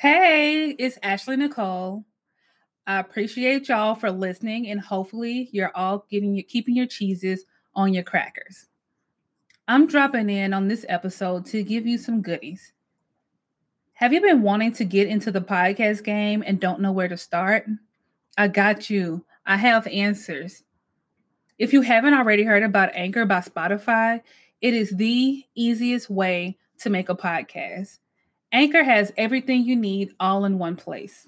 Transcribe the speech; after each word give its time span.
Hey, 0.00 0.74
it's 0.78 0.98
Ashley 1.02 1.36
Nicole. 1.36 2.06
I 2.86 3.00
appreciate 3.00 3.68
y'all 3.68 3.94
for 3.94 4.10
listening, 4.10 4.68
and 4.68 4.80
hopefully, 4.80 5.50
you're 5.52 5.76
all 5.76 6.06
getting 6.10 6.34
your 6.34 6.44
keeping 6.44 6.74
your 6.74 6.86
cheeses 6.86 7.44
on 7.74 7.92
your 7.92 8.02
crackers. 8.02 8.64
I'm 9.68 9.86
dropping 9.86 10.30
in 10.30 10.54
on 10.54 10.68
this 10.68 10.86
episode 10.88 11.44
to 11.48 11.62
give 11.62 11.86
you 11.86 11.98
some 11.98 12.22
goodies. 12.22 12.72
Have 13.92 14.14
you 14.14 14.22
been 14.22 14.40
wanting 14.40 14.72
to 14.72 14.86
get 14.86 15.06
into 15.06 15.30
the 15.30 15.42
podcast 15.42 16.02
game 16.02 16.42
and 16.46 16.58
don't 16.58 16.80
know 16.80 16.92
where 16.92 17.08
to 17.08 17.18
start? 17.18 17.66
I 18.38 18.48
got 18.48 18.88
you. 18.88 19.26
I 19.44 19.58
have 19.58 19.86
answers. 19.86 20.62
If 21.58 21.74
you 21.74 21.82
haven't 21.82 22.14
already 22.14 22.44
heard 22.44 22.62
about 22.62 22.94
Anchor 22.94 23.26
by 23.26 23.40
Spotify, 23.40 24.22
it 24.62 24.72
is 24.72 24.92
the 24.92 25.44
easiest 25.54 26.08
way 26.08 26.56
to 26.78 26.88
make 26.88 27.10
a 27.10 27.14
podcast. 27.14 27.98
Anchor 28.52 28.82
has 28.82 29.12
everything 29.16 29.64
you 29.64 29.76
need 29.76 30.14
all 30.18 30.44
in 30.44 30.58
one 30.58 30.76
place. 30.76 31.26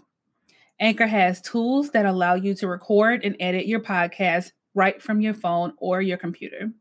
Anchor 0.80 1.06
has 1.06 1.40
tools 1.40 1.90
that 1.90 2.06
allow 2.06 2.34
you 2.34 2.54
to 2.54 2.66
record 2.66 3.24
and 3.24 3.36
edit 3.38 3.66
your 3.66 3.80
podcast 3.80 4.50
right 4.74 5.00
from 5.00 5.20
your 5.20 5.34
phone 5.34 5.74
or 5.78 6.02
your 6.02 6.18
computer. 6.18 6.72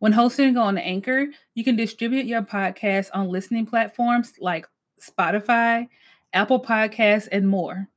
When 0.00 0.12
hosting 0.12 0.56
on 0.56 0.78
Anchor, 0.78 1.26
you 1.54 1.62
can 1.62 1.76
distribute 1.76 2.26
your 2.26 2.42
podcast 2.42 3.10
on 3.14 3.28
listening 3.28 3.66
platforms 3.66 4.32
like 4.40 4.66
Spotify, 5.00 5.88
Apple 6.32 6.60
Podcasts, 6.60 7.28
and 7.30 7.46
more. 7.48 7.88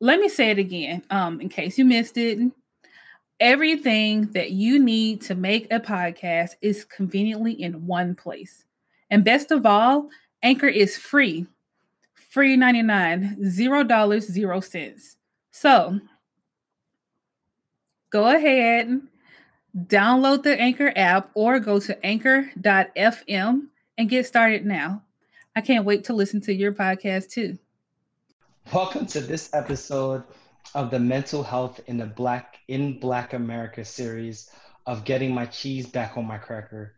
Let 0.00 0.20
me 0.20 0.28
say 0.28 0.50
it 0.50 0.58
again 0.58 1.02
um, 1.10 1.40
in 1.40 1.48
case 1.48 1.76
you 1.76 1.84
missed 1.84 2.16
it. 2.16 2.38
Everything 3.40 4.30
that 4.32 4.52
you 4.52 4.78
need 4.78 5.20
to 5.22 5.34
make 5.34 5.72
a 5.72 5.80
podcast 5.80 6.52
is 6.62 6.84
conveniently 6.84 7.52
in 7.52 7.86
one 7.86 8.14
place. 8.14 8.64
And 9.10 9.24
best 9.24 9.50
of 9.50 9.66
all, 9.66 10.08
Anchor 10.42 10.68
is 10.68 10.96
free 10.96 11.46
free 12.32 12.56
99, 12.56 13.44
zero 13.44 13.84
dollars, 13.84 14.26
zero 14.26 14.60
cents. 14.60 15.16
So 15.50 16.00
go 18.08 18.34
ahead, 18.34 19.02
download 19.76 20.42
the 20.42 20.58
Anchor 20.58 20.92
app 20.96 21.30
or 21.34 21.60
go 21.60 21.78
to 21.80 22.06
anchor.fm 22.06 23.66
and 23.98 24.08
get 24.08 24.26
started 24.26 24.64
now. 24.64 25.02
I 25.54 25.60
can't 25.60 25.84
wait 25.84 26.04
to 26.04 26.14
listen 26.14 26.40
to 26.42 26.54
your 26.54 26.72
podcast 26.72 27.28
too. 27.28 27.58
Welcome 28.72 29.04
to 29.06 29.20
this 29.20 29.52
episode 29.52 30.24
of 30.74 30.90
the 30.90 30.98
Mental 30.98 31.42
Health 31.42 31.80
in 31.86 31.98
the 31.98 32.06
Black 32.06 32.60
in 32.68 32.98
Black 32.98 33.34
America 33.34 33.84
series 33.84 34.50
of 34.86 35.04
Getting 35.04 35.34
My 35.34 35.44
Cheese 35.44 35.86
Back 35.86 36.16
on 36.16 36.26
My 36.26 36.38
Cracker 36.38 36.94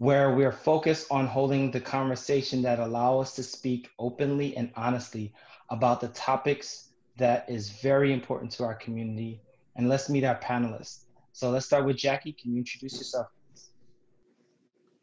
where 0.00 0.34
we're 0.34 0.50
focused 0.50 1.06
on 1.10 1.26
holding 1.26 1.70
the 1.70 1.78
conversation 1.78 2.62
that 2.62 2.78
allow 2.78 3.20
us 3.20 3.34
to 3.34 3.42
speak 3.42 3.90
openly 3.98 4.56
and 4.56 4.70
honestly 4.74 5.30
about 5.68 6.00
the 6.00 6.08
topics 6.08 6.88
that 7.18 7.44
is 7.50 7.68
very 7.68 8.10
important 8.10 8.50
to 8.50 8.64
our 8.64 8.74
community. 8.74 9.42
And 9.76 9.90
let's 9.90 10.08
meet 10.08 10.24
our 10.24 10.36
panelists. 10.36 11.04
So 11.34 11.50
let's 11.50 11.66
start 11.66 11.84
with 11.84 11.98
Jackie. 11.98 12.32
Can 12.32 12.52
you 12.52 12.60
introduce 12.60 12.96
yourself? 12.96 13.26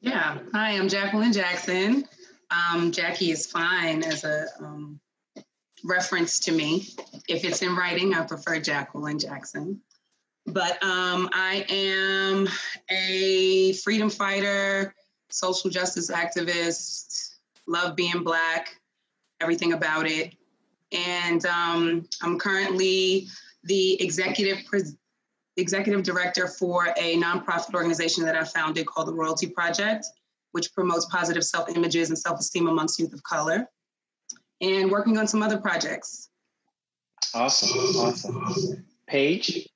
Yeah, 0.02 0.40
hi, 0.52 0.72
I'm 0.72 0.90
Jacqueline 0.90 1.32
Jackson. 1.32 2.08
Um, 2.50 2.92
Jackie 2.92 3.30
is 3.30 3.46
fine 3.46 4.04
as 4.04 4.24
a 4.24 4.48
um, 4.60 5.00
reference 5.84 6.40
to 6.40 6.52
me. 6.52 6.88
If 7.30 7.46
it's 7.46 7.62
in 7.62 7.76
writing, 7.76 8.16
I 8.16 8.26
prefer 8.26 8.60
Jacqueline 8.60 9.20
Jackson. 9.20 9.80
But 10.48 10.82
um, 10.82 11.30
I 11.34 11.66
am 11.68 12.48
a 12.90 13.74
freedom 13.74 14.10
fighter, 14.10 14.96
social 15.30 15.70
justice 15.70 16.10
activist, 16.10 17.36
love 17.68 17.98
being 17.98 18.24
Black, 18.24 18.80
everything 19.42 19.74
about 19.74 20.08
it. 20.08 20.34
And 20.94 21.46
um, 21.46 22.08
I'm 22.22 22.40
currently 22.40 23.28
the 23.66 24.02
executive 24.02 24.60
executive 25.58 26.04
director 26.04 26.48
for 26.48 26.94
a 26.98 27.18
nonprofit 27.18 27.74
organization 27.74 28.24
that 28.24 28.36
I 28.36 28.44
founded 28.46 28.86
called 28.86 29.08
the 29.08 29.14
Royalty 29.14 29.48
Project, 29.48 30.06
which 30.54 30.74
promotes 30.74 31.06
positive 31.08 31.44
self 31.44 31.70
images 31.76 32.08
and 32.10 32.18
self 32.18 32.40
esteem 32.40 32.68
amongst 32.68 33.00
youth 33.00 33.12
of 33.14 33.22
color, 33.24 33.68
and 34.62 34.90
working 34.90 35.18
on 35.18 35.28
some 35.28 35.44
other 35.44 35.58
projects. 35.58 36.30
Awesome, 37.34 37.78
awesome. 37.98 38.86
Paige. 39.08 39.68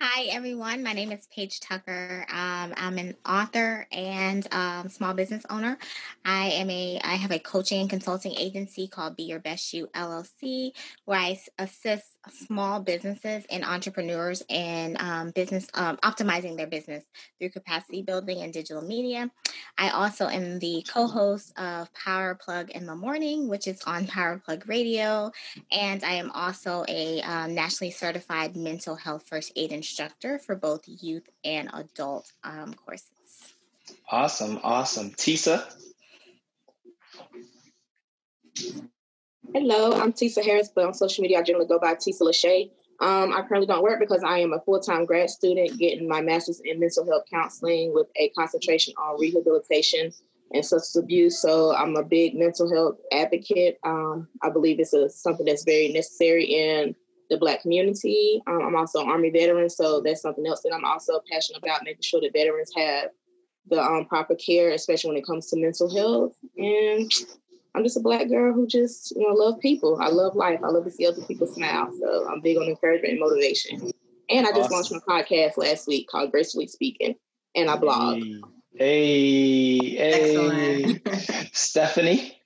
Hi, 0.00 0.24
everyone. 0.24 0.82
My 0.82 0.92
name 0.92 1.12
is 1.12 1.28
Paige 1.32 1.60
Tucker. 1.60 2.26
Um, 2.28 2.74
I'm 2.76 2.98
an 2.98 3.14
author 3.24 3.86
and 3.92 4.44
um, 4.52 4.88
small 4.88 5.14
business 5.14 5.44
owner. 5.48 5.78
I 6.24 6.46
am 6.46 6.68
a 6.68 7.00
I 7.04 7.14
have 7.14 7.30
a 7.30 7.38
coaching 7.38 7.80
and 7.82 7.88
consulting 7.88 8.34
agency 8.36 8.88
called 8.88 9.14
Be 9.14 9.22
Your 9.22 9.38
Best 9.38 9.72
You 9.72 9.86
LLC, 9.94 10.72
where 11.04 11.20
I 11.20 11.38
assist 11.60 12.13
small 12.30 12.80
businesses 12.80 13.44
and 13.50 13.64
entrepreneurs 13.64 14.42
and 14.48 15.00
um, 15.00 15.30
business 15.30 15.66
um, 15.74 15.96
optimizing 15.98 16.56
their 16.56 16.66
business 16.66 17.04
through 17.38 17.50
capacity 17.50 18.02
building 18.02 18.42
and 18.42 18.52
digital 18.52 18.82
media. 18.82 19.30
I 19.78 19.90
also 19.90 20.28
am 20.28 20.58
the 20.58 20.84
co-host 20.88 21.58
of 21.58 21.92
Power 21.94 22.34
Plug 22.34 22.70
in 22.70 22.86
the 22.86 22.96
Morning, 22.96 23.48
which 23.48 23.66
is 23.66 23.82
on 23.86 24.06
Power 24.14 24.40
Plug 24.44 24.68
Radio, 24.68 25.30
and 25.70 26.02
I 26.04 26.14
am 26.14 26.30
also 26.30 26.84
a 26.88 27.20
um, 27.22 27.54
nationally 27.54 27.90
certified 27.90 28.56
mental 28.56 28.96
health 28.96 29.24
first 29.28 29.52
aid 29.56 29.72
instructor 29.72 30.38
for 30.38 30.54
both 30.54 30.82
youth 30.86 31.28
and 31.44 31.70
adult 31.72 32.32
um, 32.42 32.74
courses. 32.74 33.10
Awesome, 34.10 34.60
awesome, 34.62 35.10
Tisa. 35.10 35.64
Hello, 39.52 39.92
I'm 39.92 40.12
Tisa 40.12 40.44
Harris, 40.44 40.70
but 40.74 40.84
on 40.84 40.94
social 40.94 41.22
media 41.22 41.38
I 41.38 41.42
generally 41.42 41.66
go 41.66 41.78
by 41.78 41.94
Tisa 41.94 42.22
Lachey. 42.22 42.70
Um, 43.00 43.32
I 43.32 43.42
currently 43.42 43.66
don't 43.66 43.82
work 43.82 44.00
because 44.00 44.22
I 44.24 44.38
am 44.38 44.52
a 44.52 44.60
full-time 44.60 45.04
grad 45.04 45.28
student 45.30 45.78
getting 45.78 46.08
my 46.08 46.22
master's 46.22 46.60
in 46.64 46.80
mental 46.80 47.04
health 47.04 47.24
counseling 47.30 47.92
with 47.92 48.06
a 48.16 48.30
concentration 48.30 48.94
on 48.96 49.20
rehabilitation 49.20 50.12
and 50.52 50.64
substance 50.64 51.02
abuse. 51.02 51.40
So 51.40 51.74
I'm 51.74 51.96
a 51.96 52.02
big 52.02 52.34
mental 52.34 52.72
health 52.72 52.96
advocate. 53.12 53.78
Um, 53.84 54.28
I 54.42 54.50
believe 54.50 54.80
it's 54.80 54.92
a, 54.92 55.08
something 55.08 55.46
that's 55.46 55.64
very 55.64 55.88
necessary 55.92 56.44
in 56.44 56.94
the 57.30 57.36
Black 57.36 57.62
community. 57.62 58.42
Um, 58.46 58.62
I'm 58.62 58.76
also 58.76 59.02
an 59.02 59.08
Army 59.08 59.30
veteran, 59.30 59.68
so 59.68 60.00
that's 60.00 60.22
something 60.22 60.46
else 60.46 60.62
that 60.62 60.72
I'm 60.74 60.84
also 60.84 61.20
passionate 61.30 61.62
about, 61.62 61.82
making 61.84 62.02
sure 62.02 62.20
that 62.20 62.32
veterans 62.32 62.70
have 62.76 63.10
the 63.70 63.80
um, 63.82 64.06
proper 64.06 64.34
care, 64.34 64.72
especially 64.72 65.08
when 65.08 65.16
it 65.18 65.26
comes 65.26 65.48
to 65.50 65.60
mental 65.60 65.94
health. 65.94 66.34
And 66.56 67.10
I'm 67.74 67.82
just 67.82 67.96
a 67.96 68.00
black 68.00 68.28
girl 68.28 68.52
who 68.52 68.66
just, 68.66 69.14
you 69.16 69.26
know, 69.26 69.34
love 69.34 69.58
people. 69.60 69.98
I 70.00 70.08
love 70.08 70.36
life. 70.36 70.60
I 70.62 70.68
love 70.68 70.84
to 70.84 70.90
see 70.90 71.06
other 71.06 71.22
people 71.22 71.46
smile. 71.46 71.92
So 71.98 72.28
I'm 72.30 72.40
big 72.40 72.56
on 72.56 72.64
encouragement 72.64 73.12
and 73.12 73.20
motivation. 73.20 73.90
And 74.30 74.46
I 74.46 74.50
just 74.50 74.70
awesome. 74.72 74.98
launched 74.98 75.06
my 75.08 75.22
podcast 75.22 75.56
last 75.56 75.88
week 75.88 76.08
called 76.08 76.30
Gracefully 76.30 76.68
Speaking, 76.68 77.14
and 77.54 77.68
I 77.68 77.76
blog. 77.76 78.22
Hey, 78.74 79.90
hey, 79.90 81.00
Stephanie. 81.52 82.38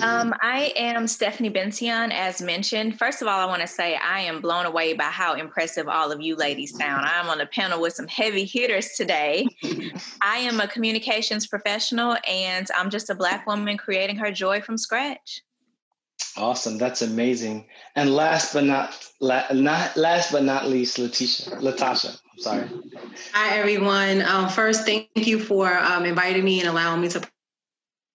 Um, 0.00 0.34
I 0.40 0.72
am 0.76 1.06
Stephanie 1.06 1.50
Bension, 1.50 2.10
as 2.10 2.40
mentioned. 2.40 2.98
First 2.98 3.20
of 3.20 3.28
all, 3.28 3.38
I 3.38 3.44
want 3.44 3.60
to 3.60 3.66
say 3.66 3.96
I 3.96 4.20
am 4.20 4.40
blown 4.40 4.64
away 4.64 4.94
by 4.94 5.04
how 5.04 5.34
impressive 5.34 5.88
all 5.88 6.10
of 6.10 6.22
you 6.22 6.36
ladies 6.36 6.74
sound. 6.74 7.04
I'm 7.04 7.28
on 7.28 7.40
a 7.42 7.46
panel 7.46 7.82
with 7.82 7.92
some 7.92 8.08
heavy 8.08 8.46
hitters 8.46 8.92
today. 8.96 9.46
I 10.22 10.38
am 10.38 10.58
a 10.60 10.66
communications 10.66 11.46
professional, 11.46 12.16
and 12.26 12.66
I'm 12.74 12.88
just 12.88 13.10
a 13.10 13.14
Black 13.14 13.46
woman 13.46 13.76
creating 13.76 14.16
her 14.16 14.32
joy 14.32 14.62
from 14.62 14.78
scratch. 14.78 15.42
Awesome, 16.36 16.78
that's 16.78 17.02
amazing. 17.02 17.66
And 17.94 18.14
last 18.14 18.54
but 18.54 18.64
not, 18.64 19.06
la- 19.20 19.52
not 19.52 19.98
last 19.98 20.32
but 20.32 20.44
not 20.44 20.66
least, 20.66 20.98
Letitia, 20.98 21.56
Latasha. 21.56 22.18
I'm 22.32 22.38
sorry. 22.38 22.68
Hi 23.32 23.58
everyone. 23.58 24.22
Um, 24.22 24.48
first, 24.48 24.86
thank 24.86 25.10
you 25.14 25.38
for 25.38 25.76
um, 25.78 26.06
inviting 26.06 26.42
me 26.44 26.60
and 26.60 26.68
allowing 26.70 27.02
me 27.02 27.08
to 27.08 27.20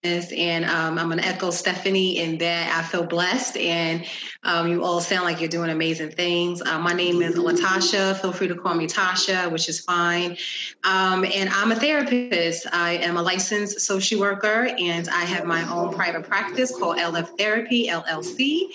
and 0.02 0.64
um, 0.64 0.98
I'm 0.98 1.08
going 1.08 1.18
to 1.18 1.26
echo 1.26 1.50
Stephanie 1.50 2.18
in 2.18 2.38
that 2.38 2.74
I 2.74 2.86
feel 2.86 3.04
blessed 3.04 3.58
and 3.58 4.06
um, 4.44 4.68
you 4.68 4.82
all 4.82 5.00
sound 5.00 5.24
like 5.24 5.40
you're 5.40 5.50
doing 5.50 5.68
amazing 5.68 6.10
things. 6.10 6.62
Uh, 6.62 6.78
my 6.78 6.94
name 6.94 7.20
is 7.20 7.36
Latasha. 7.36 8.16
Feel 8.16 8.32
free 8.32 8.48
to 8.48 8.54
call 8.54 8.74
me 8.74 8.86
Tasha, 8.86 9.52
which 9.52 9.68
is 9.68 9.80
fine. 9.80 10.38
Um, 10.84 11.26
and 11.26 11.50
I'm 11.50 11.70
a 11.70 11.76
therapist. 11.76 12.66
I 12.72 12.92
am 12.92 13.18
a 13.18 13.22
licensed 13.22 13.80
social 13.80 14.20
worker 14.20 14.68
and 14.78 15.06
I 15.10 15.24
have 15.24 15.44
my 15.44 15.70
own 15.70 15.92
private 15.92 16.24
practice 16.24 16.74
called 16.78 16.96
LF 16.96 17.36
Therapy, 17.36 17.88
LLC. 17.88 18.68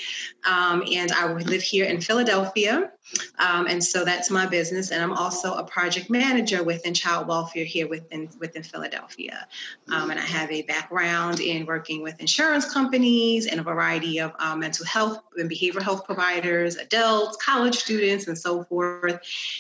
Um, 0.47 0.83
and 0.93 1.11
I 1.11 1.33
live 1.33 1.63
here 1.63 1.85
in 1.85 2.01
Philadelphia. 2.01 2.91
Um, 3.39 3.67
and 3.67 3.83
so 3.83 4.03
that's 4.03 4.29
my 4.29 4.45
business. 4.45 4.91
And 4.91 5.01
I'm 5.03 5.13
also 5.13 5.53
a 5.53 5.63
project 5.63 6.09
manager 6.09 6.63
within 6.63 6.93
child 6.93 7.27
welfare 7.27 7.65
here 7.65 7.87
within, 7.87 8.29
within 8.39 8.63
Philadelphia. 8.63 9.47
Um, 9.91 10.11
and 10.11 10.19
I 10.19 10.23
have 10.23 10.51
a 10.51 10.63
background 10.63 11.39
in 11.39 11.65
working 11.65 12.01
with 12.01 12.19
insurance 12.19 12.71
companies 12.71 13.47
and 13.47 13.59
a 13.59 13.63
variety 13.63 14.19
of 14.19 14.33
um, 14.39 14.59
mental 14.59 14.85
health 14.85 15.21
and 15.37 15.49
behavioral 15.49 15.81
health 15.81 16.05
providers, 16.05 16.75
adults, 16.77 17.37
college 17.37 17.75
students, 17.75 18.27
and 18.27 18.37
so 18.37 18.63
forth. 18.63 19.19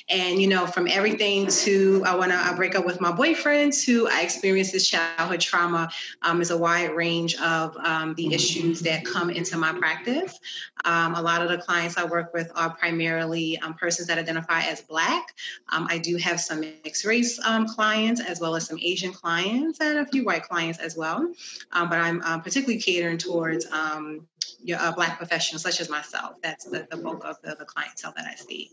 And, 0.09 0.41
you 0.41 0.47
know, 0.47 0.65
from 0.65 0.87
everything 0.87 1.47
to 1.47 2.03
I 2.05 2.15
want 2.15 2.31
to 2.31 2.37
I 2.37 2.53
break 2.55 2.75
up 2.75 2.85
with 2.85 2.99
my 3.01 3.11
boyfriend 3.11 3.73
to 3.73 4.07
I 4.09 4.21
experienced 4.21 4.73
this 4.73 4.87
childhood 4.87 5.41
trauma 5.41 5.89
um, 6.21 6.41
is 6.41 6.51
a 6.51 6.57
wide 6.57 6.91
range 6.95 7.35
of 7.35 7.75
um, 7.77 8.13
the 8.15 8.33
issues 8.33 8.81
that 8.81 9.05
come 9.05 9.29
into 9.29 9.57
my 9.57 9.73
practice. 9.73 10.39
Um, 10.85 11.15
a 11.15 11.21
lot 11.21 11.41
of 11.41 11.49
the 11.49 11.57
clients 11.57 11.97
I 11.97 12.05
work 12.05 12.33
with 12.33 12.51
are 12.55 12.69
primarily 12.69 13.34
um, 13.61 13.73
persons 13.75 14.07
that 14.07 14.17
identify 14.17 14.61
as 14.61 14.81
Black. 14.81 15.33
Um, 15.71 15.87
I 15.89 15.97
do 15.97 16.17
have 16.17 16.39
some 16.39 16.61
mixed 16.61 17.05
race 17.05 17.39
clients 17.75 18.21
as 18.21 18.39
well 18.39 18.55
as 18.55 18.65
some 18.65 18.79
Asian 18.81 19.11
clients 19.11 19.79
and 19.81 19.99
a 19.99 20.05
few 20.05 20.25
white 20.25 20.43
clients 20.43 20.79
as 20.79 20.95
well. 20.95 21.31
Um, 21.71 21.89
but 21.89 21.99
I'm 21.99 22.21
um, 22.23 22.41
particularly 22.41 22.79
catering 22.79 23.17
towards 23.17 23.65
um, 23.71 24.27
your, 24.63 24.79
uh, 24.79 24.91
Black 24.91 25.17
professionals 25.17 25.61
such 25.61 25.79
as 25.79 25.89
myself. 25.89 26.35
That's 26.41 26.65
the, 26.65 26.87
the 26.89 26.97
bulk 26.97 27.23
of 27.25 27.37
the, 27.41 27.55
the 27.57 27.65
clientele 27.65 28.13
that 28.15 28.25
I 28.25 28.35
see. 28.35 28.71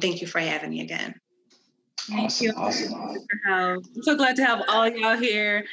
Thank 0.00 0.20
you 0.20 0.26
for 0.26 0.40
having 0.40 0.70
me 0.70 0.80
again. 0.80 1.14
Thank 2.08 2.24
awesome, 2.24 2.46
you. 2.46 2.52
Awesome. 2.56 3.26
I'm 3.46 4.02
so 4.02 4.16
glad 4.16 4.36
to 4.36 4.44
have 4.44 4.62
all 4.68 4.88
y'all 4.88 5.16
here. 5.16 5.64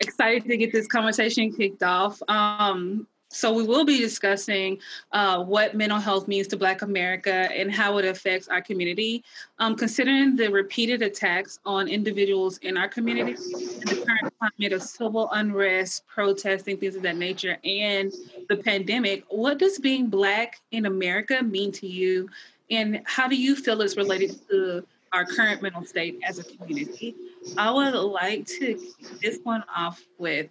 Excited 0.00 0.44
to 0.48 0.56
get 0.56 0.72
this 0.72 0.86
conversation 0.86 1.52
kicked 1.52 1.82
off. 1.82 2.20
Um, 2.28 3.06
so 3.34 3.52
we 3.52 3.64
will 3.64 3.84
be 3.84 3.98
discussing 3.98 4.78
uh, 5.10 5.42
what 5.42 5.74
mental 5.74 5.98
health 5.98 6.28
means 6.28 6.46
to 6.48 6.56
Black 6.56 6.82
America 6.82 7.48
and 7.52 7.72
how 7.72 7.98
it 7.98 8.04
affects 8.04 8.46
our 8.46 8.62
community. 8.62 9.24
Um, 9.58 9.74
considering 9.74 10.36
the 10.36 10.48
repeated 10.48 11.02
attacks 11.02 11.58
on 11.66 11.88
individuals 11.88 12.58
in 12.58 12.76
our 12.76 12.88
community 12.88 13.32
and 13.32 13.88
the 13.88 14.04
current 14.06 14.32
climate 14.38 14.72
of 14.72 14.82
civil 14.82 15.28
unrest, 15.32 16.06
protesting, 16.06 16.76
things 16.76 16.94
of 16.94 17.02
that 17.02 17.16
nature, 17.16 17.58
and 17.64 18.12
the 18.48 18.56
pandemic, 18.56 19.24
what 19.28 19.58
does 19.58 19.78
being 19.78 20.06
Black 20.06 20.60
in 20.70 20.86
America 20.86 21.42
mean 21.42 21.72
to 21.72 21.88
you? 21.88 22.28
And 22.70 23.02
how 23.04 23.26
do 23.26 23.34
you 23.34 23.56
feel 23.56 23.80
it's 23.82 23.96
related 23.96 24.36
to 24.48 24.86
our 25.12 25.24
current 25.24 25.60
mental 25.60 25.84
state 25.84 26.20
as 26.24 26.38
a 26.38 26.44
community? 26.44 27.16
I 27.58 27.70
would 27.70 27.94
like 27.94 28.46
to 28.46 28.74
kick 28.74 29.20
this 29.20 29.40
one 29.42 29.64
off 29.74 30.02
with 30.18 30.48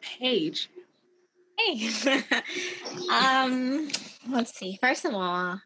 Paige. 0.00 0.70
Hey. 1.58 1.90
um, 3.12 3.88
let's 4.28 4.54
see. 4.54 4.78
First 4.80 5.04
of 5.04 5.14
all, 5.14 5.60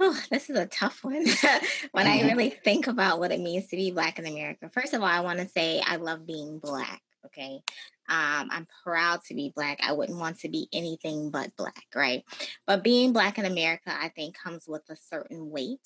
oh, 0.00 0.20
this 0.30 0.50
is 0.50 0.58
a 0.58 0.66
tough 0.66 1.04
one. 1.04 1.26
when 1.92 2.06
I 2.06 2.22
really 2.22 2.50
think 2.50 2.86
about 2.86 3.18
what 3.18 3.32
it 3.32 3.40
means 3.40 3.68
to 3.68 3.76
be 3.76 3.90
Black 3.90 4.18
in 4.18 4.26
America, 4.26 4.70
first 4.72 4.94
of 4.94 5.02
all, 5.02 5.08
I 5.08 5.20
want 5.20 5.38
to 5.38 5.48
say 5.48 5.80
I 5.84 5.96
love 5.96 6.26
being 6.26 6.58
Black. 6.58 7.02
Okay. 7.26 7.60
Um, 8.08 8.48
I'm 8.50 8.68
proud 8.84 9.22
to 9.24 9.34
be 9.34 9.52
Black. 9.54 9.80
I 9.82 9.92
wouldn't 9.92 10.18
want 10.18 10.40
to 10.40 10.48
be 10.48 10.68
anything 10.72 11.30
but 11.30 11.54
Black, 11.56 11.84
right? 11.94 12.22
But 12.66 12.84
being 12.84 13.12
Black 13.12 13.38
in 13.38 13.44
America, 13.44 13.92
I 13.92 14.08
think, 14.10 14.36
comes 14.36 14.66
with 14.68 14.82
a 14.90 14.96
certain 14.96 15.50
weight 15.50 15.80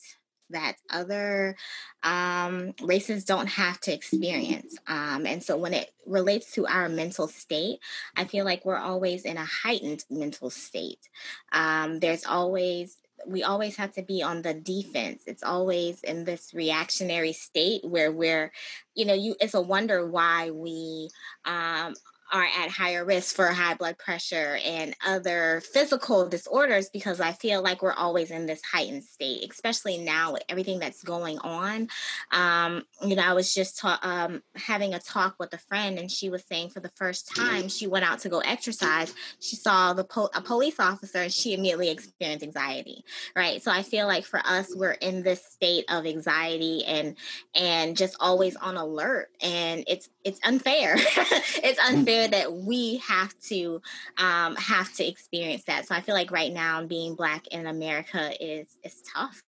that 0.51 0.77
other 0.91 1.57
um, 2.03 2.75
races 2.83 3.25
don't 3.25 3.49
have 3.49 3.81
to 3.81 3.93
experience. 3.93 4.77
Um, 4.87 5.27
and 5.27 5.43
so 5.43 5.57
when 5.57 5.75
it 5.75 5.91
relates 6.07 6.53
to 6.53 6.67
our 6.67 6.89
mental 6.89 7.29
state, 7.29 7.79
I 8.17 8.25
feel 8.25 8.45
like 8.45 8.65
we're 8.65 8.79
always 8.79 9.25
in 9.25 9.37
a 9.37 9.45
heightened 9.45 10.05
mental 10.11 10.51
state. 10.51 11.09
Um, 11.53 12.01
there's 12.01 12.25
always 12.25 12.97
we 13.27 13.43
always 13.43 13.77
have 13.77 13.93
to 13.93 14.03
be 14.03 14.23
on 14.23 14.43
the 14.43 14.55
defense. 14.55 15.25
It's 15.27 15.43
always 15.43 16.03
in 16.03 16.25
this 16.25 16.55
reactionary 16.55 17.35
state 17.35 17.85
where 17.85 18.11
we're, 18.11 18.51
you 18.95 19.05
know, 19.05 19.15
you 19.15 19.37
it's 19.41 19.55
a 19.55 19.61
wonder 19.61 20.09
why 20.09 20.51
we 20.51 21.11
um 21.45 21.95
are 22.33 22.47
at 22.59 22.71
higher 22.71 23.05
risk 23.05 23.35
for 23.35 23.49
high 23.49 23.75
blood 23.75 23.99
pressure 23.99 24.59
and 24.65 24.95
other 25.07 25.63
physical 25.73 26.29
disorders 26.29 26.89
because 26.89 27.21
I 27.21 27.33
feel 27.33 27.63
like 27.63 27.83
we're 27.83 27.93
always 27.93 28.31
in 28.31 28.47
this 28.47 28.61
heightened 28.63 29.05
state, 29.05 29.51
especially 29.51 29.99
now 29.99 30.33
with 30.33 30.43
everything 30.49 30.79
that's 30.79 31.03
going 31.03 31.39
on. 31.39 31.89
Um, 32.33 32.85
you 33.05 33.17
know, 33.17 33.23
I 33.23 33.33
was 33.33 33.53
just 33.55 33.79
ta- 33.79 33.99
um, 34.03 34.43
having 34.55 34.95
a 34.95 34.99
talk 34.99 35.37
with 35.39 35.53
a 35.55 35.59
friend, 35.59 35.99
and 35.99 36.11
she 36.11 36.31
was 36.31 36.45
saying 36.45 36.71
for 36.71 36.81
the 36.81 36.93
first 36.97 37.35
time 37.35 37.69
she 37.69 37.87
went 37.87 38.05
out 38.05 38.21
to 38.21 38.29
go 38.29 38.41
exercise, 38.41 39.15
she 39.41 39.57
saw 39.57 39.93
the 39.93 40.05
po- 40.05 40.31
a 40.35 40.41
police 40.41 40.79
officer, 40.79 41.19
and 41.19 41.33
she 41.33 41.55
immediately 41.55 41.91
experienced 41.91 42.45
anxiety. 42.45 43.05
Right, 43.35 43.63
so 43.63 43.71
I 43.71 43.83
feel 43.83 44.07
like 44.07 44.25
for 44.25 44.41
us, 44.45 44.75
we're 44.75 44.93
in 44.93 45.23
this 45.23 45.45
state 45.45 45.85
of 45.89 46.07
anxiety 46.07 46.85
and 46.85 47.17
and 47.55 47.97
just 47.97 48.17
always 48.21 48.57
on 48.57 48.77
alert, 48.77 49.31
and 49.43 49.85
it's 49.87 50.09
it's 50.25 50.41
unfair. 50.45 50.95
it's 50.97 51.81
unfair 51.81 52.29
that 52.29 52.53
we 52.53 52.99
have 52.99 53.39
to 53.41 53.81
um, 54.19 54.57
have 54.57 54.93
to 54.95 55.07
experience 55.07 55.65
that. 55.65 55.87
So 55.87 55.95
I 55.95 56.01
feel 56.01 56.15
like 56.15 56.31
right 56.31 56.53
now 56.53 56.85
being 56.85 57.15
black 57.15 57.47
in 57.49 57.67
America 57.67 58.33
is 58.41 58.67
is 58.85 59.03
tough. 59.15 59.43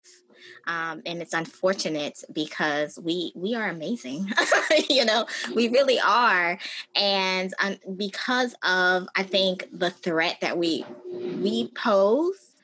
Um, 0.67 1.03
and 1.07 1.21
it's 1.21 1.35
unfortunate 1.35 2.23
because 2.33 2.99
we 2.99 3.33
we 3.35 3.55
are 3.55 3.69
amazing 3.69 4.31
you 4.89 5.05
know 5.05 5.27
we 5.55 5.69
really 5.69 5.99
are 5.99 6.59
and 6.95 7.53
um, 7.61 7.77
because 7.97 8.55
of 8.63 9.09
i 9.17 9.23
think 9.23 9.67
the 9.73 9.91
threat 9.91 10.37
that 10.41 10.57
we 10.57 10.85
we 11.11 11.69
pose 11.75 12.55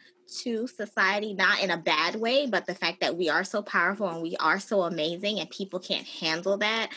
to 0.43 0.67
society 0.67 1.35
not 1.35 1.63
in 1.63 1.71
a 1.71 1.77
bad 1.77 2.17
way 2.17 2.47
but 2.47 2.67
the 2.67 2.75
fact 2.75 3.01
that 3.01 3.17
we 3.17 3.29
are 3.29 3.45
so 3.45 3.63
powerful 3.63 4.09
and 4.09 4.23
we 4.23 4.37
are 4.37 4.61
so 4.61 4.83
amazing 4.83 5.41
and 5.41 5.51
people 5.51 5.79
can't 5.79 6.07
handle 6.07 6.57
that 6.59 6.91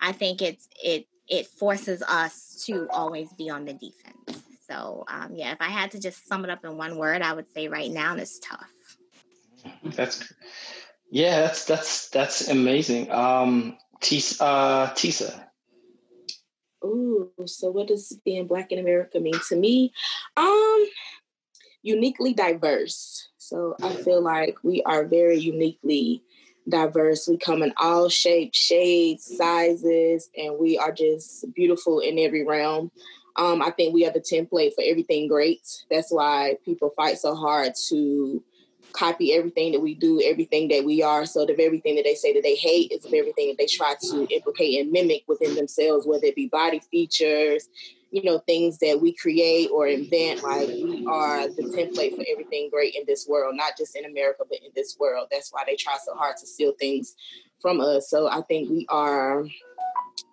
I 0.00 0.12
think 0.12 0.42
it's 0.42 0.68
it 0.82 1.06
it 1.28 1.46
forces 1.46 2.02
us 2.02 2.62
to 2.66 2.88
always 2.90 3.32
be 3.32 3.50
on 3.50 3.64
the 3.64 3.72
defense. 3.72 4.42
So 4.68 5.04
um, 5.08 5.32
yeah, 5.34 5.52
if 5.52 5.60
I 5.60 5.68
had 5.68 5.90
to 5.92 6.00
just 6.00 6.26
sum 6.26 6.44
it 6.44 6.50
up 6.50 6.64
in 6.64 6.76
one 6.76 6.96
word, 6.96 7.22
I 7.22 7.32
would 7.32 7.50
say 7.52 7.68
right 7.68 7.90
now 7.90 8.16
it's 8.16 8.38
tough. 8.38 8.72
That's 9.84 10.32
yeah, 11.10 11.40
that's 11.42 11.64
that's 11.64 12.08
that's 12.10 12.48
amazing. 12.48 13.10
Um, 13.10 13.78
Tisa, 14.00 14.36
uh, 14.40 14.90
Tisa. 14.94 15.44
Ooh, 16.84 17.32
so 17.46 17.70
what 17.70 17.88
does 17.88 18.18
being 18.24 18.46
Black 18.46 18.70
in 18.70 18.78
America 18.78 19.18
mean 19.18 19.34
to 19.48 19.56
me? 19.56 19.92
Um, 20.36 20.86
uniquely 21.82 22.32
diverse. 22.32 23.28
So 23.38 23.76
I 23.82 23.94
feel 23.94 24.20
like 24.20 24.58
we 24.62 24.82
are 24.82 25.04
very 25.04 25.38
uniquely 25.38 26.22
diverse. 26.68 27.28
We 27.28 27.38
come 27.38 27.62
in 27.62 27.72
all 27.76 28.08
shapes, 28.08 28.58
shades, 28.58 29.36
sizes, 29.36 30.28
and 30.36 30.58
we 30.58 30.78
are 30.78 30.92
just 30.92 31.52
beautiful 31.54 32.00
in 32.00 32.18
every 32.18 32.44
realm. 32.44 32.90
Um, 33.36 33.62
I 33.62 33.70
think 33.70 33.92
we 33.92 34.06
are 34.06 34.12
the 34.12 34.20
template 34.20 34.74
for 34.74 34.82
everything 34.84 35.28
great. 35.28 35.66
That's 35.90 36.10
why 36.10 36.56
people 36.64 36.92
fight 36.96 37.18
so 37.18 37.34
hard 37.34 37.72
to 37.88 38.42
copy 38.92 39.34
everything 39.34 39.72
that 39.72 39.80
we 39.80 39.94
do, 39.94 40.22
everything 40.24 40.68
that 40.68 40.84
we 40.84 41.02
are. 41.02 41.26
So 41.26 41.44
the 41.44 41.54
very 41.54 41.80
thing 41.80 41.96
that 41.96 42.04
they 42.04 42.14
say 42.14 42.32
that 42.32 42.42
they 42.42 42.54
hate 42.54 42.92
is 42.92 43.02
the 43.02 43.10
very 43.10 43.32
thing 43.32 43.48
that 43.48 43.58
they 43.58 43.66
try 43.66 43.94
to 44.10 44.26
implicate 44.34 44.80
and 44.80 44.90
mimic 44.90 45.24
within 45.28 45.54
themselves, 45.54 46.06
whether 46.06 46.24
it 46.24 46.34
be 46.34 46.48
body 46.48 46.80
features, 46.90 47.68
you 48.16 48.22
know, 48.24 48.38
things 48.38 48.78
that 48.78 48.98
we 48.98 49.12
create 49.12 49.68
or 49.70 49.86
invent. 49.86 50.42
Like 50.42 50.68
we 50.68 51.04
are 51.06 51.48
the 51.48 51.64
template 51.64 52.16
for 52.16 52.24
everything 52.32 52.70
great 52.72 52.94
in 52.94 53.02
this 53.06 53.28
world, 53.28 53.56
not 53.58 53.76
just 53.76 53.94
in 53.94 54.06
America, 54.06 54.42
but 54.48 54.58
in 54.64 54.70
this 54.74 54.96
world. 54.98 55.28
That's 55.30 55.52
why 55.52 55.64
they 55.66 55.76
try 55.76 55.98
so 56.02 56.14
hard 56.14 56.38
to 56.38 56.46
steal 56.46 56.72
things 56.80 57.14
from 57.60 57.78
us. 57.78 58.08
So 58.08 58.26
I 58.26 58.40
think 58.40 58.70
we 58.70 58.86
are 58.88 59.44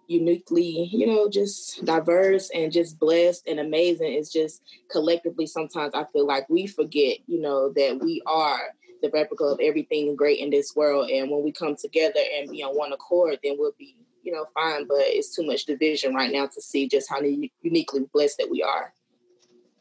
uniquely, 0.08 0.90
you 0.94 1.08
know, 1.08 1.30
just 1.30 1.84
diverse 1.84 2.50
and 2.56 2.72
just 2.72 2.98
blessed 3.00 3.50
and 3.50 3.60
amazing. 3.60 4.14
It's 4.14 4.32
just 4.32 4.62
collectively 4.90 5.46
sometimes 5.46 5.94
I 5.94 6.06
feel 6.06 6.26
like 6.26 6.50
we 6.50 6.68
forget, 6.68 7.18
you 7.28 7.42
know, 7.42 7.74
that 7.74 8.00
we 8.02 8.22
are 8.26 8.62
the 9.02 9.10
replica 9.10 9.44
of 9.44 9.60
everything 9.62 10.16
great 10.16 10.40
in 10.40 10.50
this 10.50 10.74
world. 10.74 11.10
And 11.10 11.30
when 11.30 11.44
we 11.44 11.52
come 11.52 11.76
together 11.76 12.22
and 12.38 12.50
be 12.50 12.64
on 12.64 12.78
one 12.78 12.94
accord, 12.94 13.40
then 13.44 13.58
we'll 13.60 13.76
be 13.78 13.98
you 14.24 14.32
know, 14.32 14.46
fine, 14.54 14.88
but 14.88 15.00
it's 15.00 15.36
too 15.36 15.46
much 15.46 15.66
division 15.66 16.16
right 16.16 16.32
now 16.32 16.48
to 16.48 16.62
see 16.62 16.88
just 16.88 17.10
how 17.10 17.22
uniquely 17.62 18.02
blessed 18.14 18.38
that 18.40 18.50
we 18.50 18.64
are. 18.64 18.94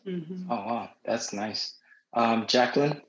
Mm-hmm. 0.07 0.51
Oh, 0.51 0.57
wow. 0.57 0.91
That's 1.05 1.33
nice. 1.33 1.75
Um, 2.13 2.47
Jacqueline? 2.47 3.01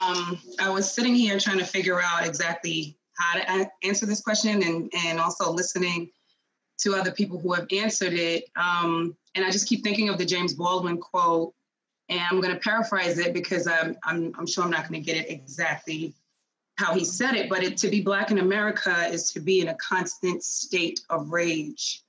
Um, 0.00 0.38
I 0.58 0.70
was 0.70 0.90
sitting 0.90 1.14
here 1.14 1.38
trying 1.38 1.58
to 1.58 1.64
figure 1.64 2.00
out 2.02 2.26
exactly 2.26 2.98
how 3.18 3.38
to 3.38 3.70
answer 3.84 4.06
this 4.06 4.20
question 4.20 4.62
and, 4.62 4.90
and 5.06 5.18
also 5.20 5.50
listening 5.50 6.10
to 6.78 6.94
other 6.94 7.10
people 7.10 7.38
who 7.38 7.52
have 7.52 7.66
answered 7.72 8.12
it. 8.12 8.44
Um, 8.56 9.16
and 9.34 9.44
I 9.44 9.50
just 9.50 9.68
keep 9.68 9.82
thinking 9.82 10.08
of 10.08 10.18
the 10.18 10.26
James 10.26 10.54
Baldwin 10.54 10.98
quote, 10.98 11.54
and 12.08 12.20
I'm 12.30 12.40
going 12.40 12.52
to 12.54 12.60
paraphrase 12.60 13.18
it 13.18 13.32
because 13.32 13.66
I'm, 13.66 13.96
I'm, 14.04 14.32
I'm 14.38 14.46
sure 14.46 14.64
I'm 14.64 14.70
not 14.70 14.88
going 14.88 15.02
to 15.02 15.06
get 15.06 15.16
it 15.16 15.30
exactly 15.30 16.14
how 16.76 16.94
he 16.94 17.04
said 17.04 17.34
it, 17.34 17.48
but 17.48 17.62
it, 17.62 17.76
to 17.78 17.88
be 17.88 18.00
Black 18.00 18.30
in 18.30 18.38
America 18.38 19.08
is 19.08 19.32
to 19.32 19.40
be 19.40 19.60
in 19.60 19.68
a 19.68 19.74
constant 19.74 20.42
state 20.42 21.00
of 21.10 21.30
rage. 21.30 22.02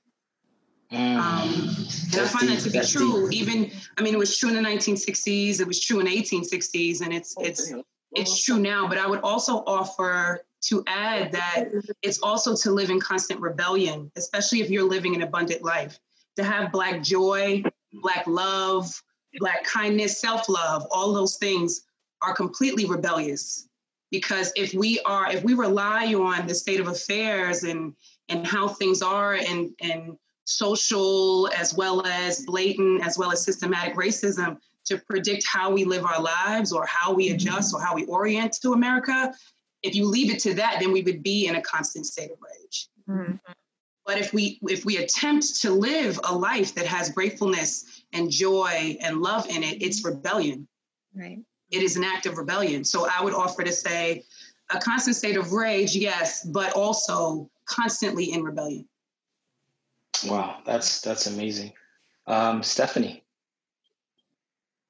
Mm. 0.92 1.16
Um, 1.16 1.86
and 2.12 2.20
I 2.20 2.26
find 2.26 2.48
that 2.48 2.60
to 2.60 2.70
be 2.70 2.80
true. 2.80 3.28
Deep. 3.30 3.40
Even, 3.40 3.70
I 3.98 4.02
mean, 4.02 4.14
it 4.14 4.18
was 4.18 4.36
true 4.36 4.48
in 4.48 4.54
the 4.54 4.62
1960s. 4.62 5.60
It 5.60 5.66
was 5.66 5.80
true 5.80 6.00
in 6.00 6.06
the 6.06 6.16
1860s, 6.16 7.02
and 7.02 7.12
it's 7.12 7.34
it's 7.38 7.72
it's 8.12 8.42
true 8.42 8.58
now. 8.58 8.88
But 8.88 8.96
I 8.98 9.06
would 9.06 9.20
also 9.20 9.62
offer 9.66 10.40
to 10.62 10.82
add 10.86 11.32
that 11.32 11.66
it's 12.02 12.20
also 12.22 12.56
to 12.56 12.70
live 12.70 12.90
in 12.90 13.00
constant 13.00 13.40
rebellion, 13.40 14.10
especially 14.16 14.60
if 14.60 14.70
you're 14.70 14.88
living 14.88 15.14
an 15.14 15.22
abundant 15.22 15.62
life. 15.62 15.98
to 16.36 16.44
have 16.44 16.72
Black 16.72 17.02
joy, 17.02 17.62
Black 17.92 18.26
love, 18.26 19.02
Black 19.38 19.64
kindness, 19.64 20.20
self 20.20 20.48
love, 20.48 20.86
all 20.90 21.12
those 21.12 21.36
things 21.36 21.82
are 22.22 22.34
completely 22.34 22.86
rebellious. 22.86 23.67
Because 24.10 24.52
if 24.56 24.72
we 24.72 25.00
are, 25.00 25.30
if 25.30 25.44
we 25.44 25.54
rely 25.54 26.14
on 26.14 26.46
the 26.46 26.54
state 26.54 26.80
of 26.80 26.88
affairs 26.88 27.64
and 27.64 27.94
and 28.28 28.46
how 28.46 28.68
things 28.68 29.02
are 29.02 29.34
and 29.34 29.70
and 29.80 30.16
social 30.44 31.48
as 31.54 31.74
well 31.74 32.06
as 32.06 32.44
blatant 32.46 33.06
as 33.06 33.18
well 33.18 33.30
as 33.30 33.44
systematic 33.44 33.94
racism 33.94 34.56
to 34.86 34.96
predict 34.96 35.44
how 35.46 35.70
we 35.70 35.84
live 35.84 36.04
our 36.04 36.20
lives 36.20 36.72
or 36.72 36.86
how 36.86 37.12
we 37.12 37.30
adjust 37.30 37.74
or 37.74 37.80
how 37.80 37.94
we 37.94 38.06
orient 38.06 38.56
to 38.62 38.72
America, 38.72 39.30
if 39.82 39.94
you 39.94 40.06
leave 40.06 40.32
it 40.32 40.40
to 40.40 40.54
that, 40.54 40.78
then 40.80 40.92
we 40.92 41.02
would 41.02 41.22
be 41.22 41.46
in 41.46 41.56
a 41.56 41.62
constant 41.62 42.06
state 42.06 42.30
of 42.30 42.38
rage. 42.40 42.88
Mm-hmm. 43.08 43.34
But 44.06 44.18
if 44.18 44.32
we 44.32 44.58
if 44.62 44.86
we 44.86 44.96
attempt 44.96 45.60
to 45.60 45.70
live 45.70 46.18
a 46.24 46.34
life 46.34 46.74
that 46.74 46.86
has 46.86 47.10
gratefulness 47.10 48.02
and 48.14 48.30
joy 48.30 48.96
and 49.02 49.20
love 49.20 49.46
in 49.48 49.62
it, 49.62 49.82
it's 49.82 50.02
rebellion. 50.02 50.66
Right. 51.14 51.40
It 51.70 51.82
is 51.82 51.96
an 51.96 52.04
act 52.04 52.26
of 52.26 52.38
rebellion. 52.38 52.84
So 52.84 53.06
I 53.10 53.22
would 53.22 53.34
offer 53.34 53.62
to 53.62 53.72
say 53.72 54.24
a 54.70 54.78
constant 54.78 55.16
state 55.16 55.36
of 55.36 55.52
rage, 55.52 55.94
yes, 55.94 56.44
but 56.44 56.72
also 56.72 57.50
constantly 57.66 58.32
in 58.32 58.42
rebellion. 58.42 58.86
Wow, 60.26 60.58
that's 60.64 61.00
that's 61.00 61.26
amazing. 61.26 61.72
Um, 62.26 62.62
Stephanie. 62.62 63.22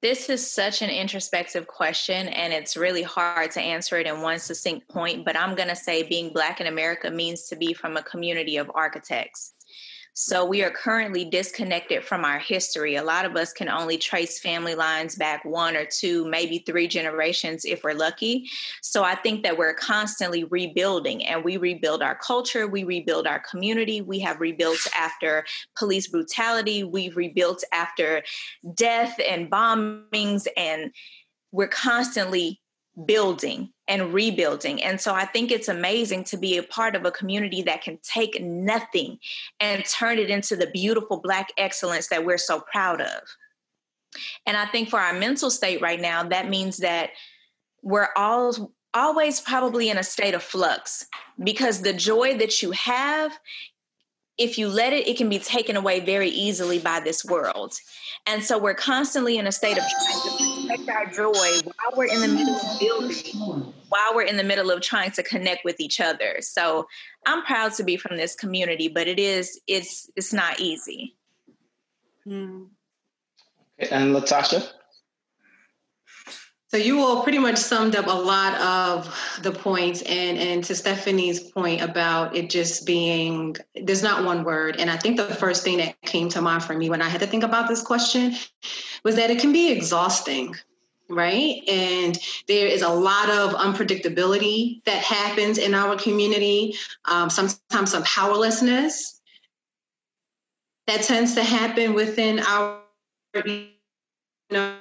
This 0.01 0.29
is 0.29 0.49
such 0.49 0.81
an 0.81 0.89
introspective 0.89 1.67
question, 1.67 2.29
and 2.29 2.53
it's 2.53 2.77
really 2.77 3.03
hard 3.03 3.51
to 3.51 3.61
answer 3.61 3.97
it 3.97 4.07
in 4.07 4.21
one 4.21 4.39
succinct 4.39 4.87
point. 4.87 5.25
But 5.25 5.35
I'm 5.35 5.55
going 5.55 5.67
to 5.67 5.75
say 5.75 6.03
being 6.03 6.31
Black 6.31 6.61
in 6.61 6.67
America 6.67 7.11
means 7.11 7.43
to 7.49 7.57
be 7.57 7.73
from 7.73 7.97
a 7.97 8.03
community 8.03 8.55
of 8.55 8.71
architects. 8.73 9.53
So 10.13 10.45
we 10.45 10.63
are 10.63 10.71
currently 10.71 11.25
disconnected 11.25 12.03
from 12.03 12.25
our 12.25 12.39
history. 12.39 12.95
A 12.95 13.03
lot 13.03 13.25
of 13.25 13.35
us 13.35 13.53
can 13.53 13.69
only 13.69 13.97
trace 13.97 14.39
family 14.39 14.75
lines 14.75 15.15
back 15.15 15.45
one 15.45 15.75
or 15.75 15.85
two, 15.85 16.27
maybe 16.29 16.63
three 16.65 16.87
generations 16.87 17.63
if 17.65 17.83
we're 17.83 17.93
lucky. 17.93 18.49
So 18.81 19.03
I 19.03 19.15
think 19.15 19.43
that 19.43 19.57
we're 19.57 19.73
constantly 19.73 20.43
rebuilding 20.45 21.25
and 21.25 21.43
we 21.43 21.57
rebuild 21.57 22.01
our 22.01 22.15
culture, 22.15 22.67
we 22.67 22.83
rebuild 22.83 23.27
our 23.27 23.39
community, 23.39 24.01
we 24.01 24.19
have 24.19 24.39
rebuilt 24.39 24.85
after 24.95 25.45
police 25.77 26.07
brutality, 26.07 26.83
we've 26.83 27.15
rebuilt 27.15 27.63
after 27.71 28.23
death 28.75 29.19
and 29.25 29.49
bombings, 29.49 30.47
and 30.57 30.91
we're 31.51 31.67
constantly 31.67 32.59
building 33.05 33.71
and 33.89 34.13
rebuilding. 34.13 34.81
And 34.81 35.01
so 35.01 35.13
I 35.13 35.25
think 35.25 35.51
it's 35.51 35.67
amazing 35.67 36.23
to 36.25 36.37
be 36.37 36.57
a 36.57 36.63
part 36.63 36.95
of 36.95 37.05
a 37.05 37.11
community 37.11 37.63
that 37.63 37.81
can 37.81 37.97
take 38.03 38.41
nothing 38.41 39.19
and 39.59 39.83
turn 39.83 40.19
it 40.19 40.29
into 40.29 40.55
the 40.55 40.67
beautiful 40.67 41.19
Black 41.19 41.49
excellence 41.57 42.07
that 42.07 42.23
we're 42.23 42.37
so 42.37 42.61
proud 42.61 43.01
of. 43.01 43.21
And 44.45 44.55
I 44.55 44.67
think 44.67 44.89
for 44.89 44.99
our 44.99 45.13
mental 45.13 45.49
state 45.49 45.81
right 45.81 45.99
now, 45.99 46.23
that 46.23 46.49
means 46.49 46.77
that 46.77 47.09
we're 47.81 48.09
all 48.15 48.71
always 48.93 49.39
probably 49.39 49.89
in 49.89 49.97
a 49.97 50.03
state 50.03 50.33
of 50.33 50.41
flux 50.41 51.05
because 51.43 51.81
the 51.81 51.93
joy 51.93 52.35
that 52.37 52.63
you 52.63 52.71
have 52.71 53.37
if 54.39 54.57
you 54.57 54.69
let 54.69 54.93
it, 54.93 55.05
it 55.05 55.17
can 55.17 55.27
be 55.27 55.37
taken 55.37 55.75
away 55.75 55.99
very 55.99 56.29
easily 56.29 56.79
by 56.79 57.01
this 57.01 57.25
world. 57.25 57.75
And 58.25 58.41
so 58.41 58.57
we're 58.57 58.73
constantly 58.73 59.37
in 59.37 59.45
a 59.45 59.51
state 59.51 59.77
of 59.77 59.83
trying 59.83 60.37
to 60.37 60.48
protect 60.69 60.89
our 60.89 61.05
joy 61.07 61.59
while 61.63 61.97
we're 61.97 62.05
in 62.05 62.21
the 62.21 62.27
middle 62.27 62.55
of 62.55 62.79
building, 62.79 63.73
while 63.89 64.15
we're 64.15 64.23
in 64.23 64.37
the 64.37 64.43
middle 64.43 64.71
of 64.71 64.81
trying 64.81 65.11
to 65.11 65.23
connect 65.23 65.65
with 65.65 65.79
each 65.79 65.99
other. 65.99 66.37
So 66.41 66.87
I'm 67.25 67.43
proud 67.43 67.73
to 67.73 67.83
be 67.83 67.97
from 67.97 68.17
this 68.17 68.35
community, 68.35 68.87
but 68.87 69.07
it 69.07 69.19
is 69.19 69.59
it's 69.67 70.09
it's 70.15 70.33
not 70.33 70.59
easy. 70.59 71.15
Mm. 72.27 72.67
And 73.91 74.15
Latasha? 74.15 74.67
So 76.71 76.77
you 76.77 76.99
all 76.99 77.23
pretty 77.23 77.39
much 77.39 77.57
summed 77.57 77.95
up 77.95 78.05
a 78.05 78.11
lot 78.11 78.53
of 78.61 79.39
the 79.41 79.51
points 79.51 80.03
and 80.03 80.37
and 80.37 80.63
to 80.65 80.75
Stephanie's 80.75 81.39
point 81.39 81.81
about 81.81 82.35
it 82.35 82.51
just 82.51 82.85
being 82.85 83.55
there's 83.73 84.03
not 84.03 84.23
one 84.23 84.43
word. 84.43 84.75
And 84.79 84.87
I 84.89 84.97
think 84.97 85.17
the 85.17 85.33
first 85.35 85.63
thing 85.63 85.77
that 85.77 85.99
came 86.03 86.29
to 86.29 86.41
mind 86.41 86.63
for 86.63 86.75
me 86.75 86.91
when 86.91 87.01
I 87.01 87.09
had 87.09 87.21
to 87.21 87.27
think 87.27 87.43
about 87.43 87.67
this 87.67 87.81
question 87.81 88.35
was 89.03 89.15
that 89.15 89.31
it 89.31 89.39
can 89.39 89.51
be 89.51 89.71
exhausting. 89.71 90.55
Right. 91.09 91.67
And 91.67 92.15
there 92.47 92.67
is 92.67 92.83
a 92.83 92.89
lot 92.89 93.31
of 93.31 93.53
unpredictability 93.53 94.83
that 94.83 95.01
happens 95.01 95.57
in 95.57 95.73
our 95.73 95.95
community, 95.95 96.75
um, 97.05 97.31
sometimes 97.31 97.89
some 97.89 98.03
powerlessness 98.03 99.19
that 100.85 101.01
tends 101.01 101.33
to 101.33 101.43
happen 101.43 101.95
within 101.95 102.39
our 102.41 102.81
you 103.33 103.69
know, 104.51 104.75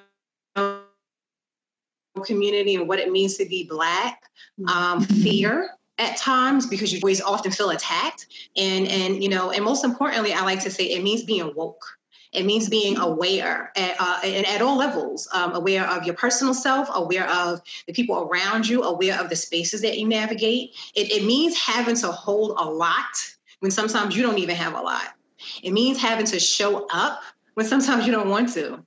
community 2.21 2.75
and 2.75 2.89
what 2.89 2.99
it 2.99 3.11
means 3.11 3.37
to 3.37 3.45
be 3.47 3.65
Black, 3.65 4.23
um, 4.69 5.03
mm-hmm. 5.03 5.15
fear 5.23 5.71
at 5.99 6.17
times 6.17 6.67
because 6.67 6.93
you 6.93 7.01
always 7.03 7.21
often 7.21 7.51
feel 7.51 7.71
attacked. 7.71 8.27
And, 8.57 8.87
and, 8.89 9.23
you 9.23 9.29
know, 9.29 9.51
and 9.51 9.65
most 9.65 9.85
importantly, 9.85 10.33
I 10.33 10.43
like 10.43 10.63
to 10.63 10.71
say 10.71 10.85
it 10.85 11.03
means 11.03 11.25
being 11.25 11.53
woke. 11.55 11.85
It 12.33 12.45
means 12.45 12.69
being 12.69 12.99
aware 12.99 13.73
at, 13.75 13.97
uh, 13.99 14.21
at 14.23 14.61
all 14.61 14.77
levels, 14.77 15.27
um, 15.33 15.55
aware 15.55 15.87
of 15.87 16.05
your 16.05 16.15
personal 16.15 16.53
self, 16.53 16.89
aware 16.93 17.29
of 17.31 17.63
the 17.87 17.93
people 17.95 18.29
around 18.31 18.69
you, 18.69 18.83
aware 18.83 19.19
of 19.19 19.31
the 19.31 19.37
spaces 19.37 19.81
that 19.81 19.99
you 19.99 20.07
navigate. 20.07 20.75
It, 20.95 21.11
it 21.11 21.25
means 21.25 21.59
having 21.59 21.97
to 21.97 22.09
hold 22.09 22.57
a 22.59 22.65
lot 22.69 23.35
when 23.61 23.71
sometimes 23.71 24.15
you 24.15 24.23
don't 24.23 24.39
even 24.39 24.57
have 24.57 24.75
a 24.75 24.81
lot. 24.81 25.15
It 25.63 25.73
means 25.73 25.99
having 25.99 26.27
to 26.27 26.39
show 26.39 26.87
up 26.93 27.23
when 27.55 27.67
sometimes 27.67 28.07
you 28.07 28.13
don't 28.13 28.29
want 28.29 28.53
to. 28.55 28.85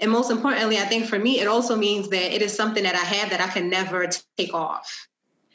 And 0.00 0.10
most 0.10 0.30
importantly, 0.30 0.78
I 0.78 0.84
think 0.84 1.06
for 1.06 1.18
me, 1.18 1.40
it 1.40 1.46
also 1.46 1.76
means 1.76 2.08
that 2.08 2.34
it 2.34 2.42
is 2.42 2.54
something 2.54 2.82
that 2.82 2.94
I 2.94 3.04
have 3.04 3.30
that 3.30 3.40
I 3.40 3.48
can 3.48 3.68
never 3.68 4.08
take 4.36 4.52
off. 4.52 5.08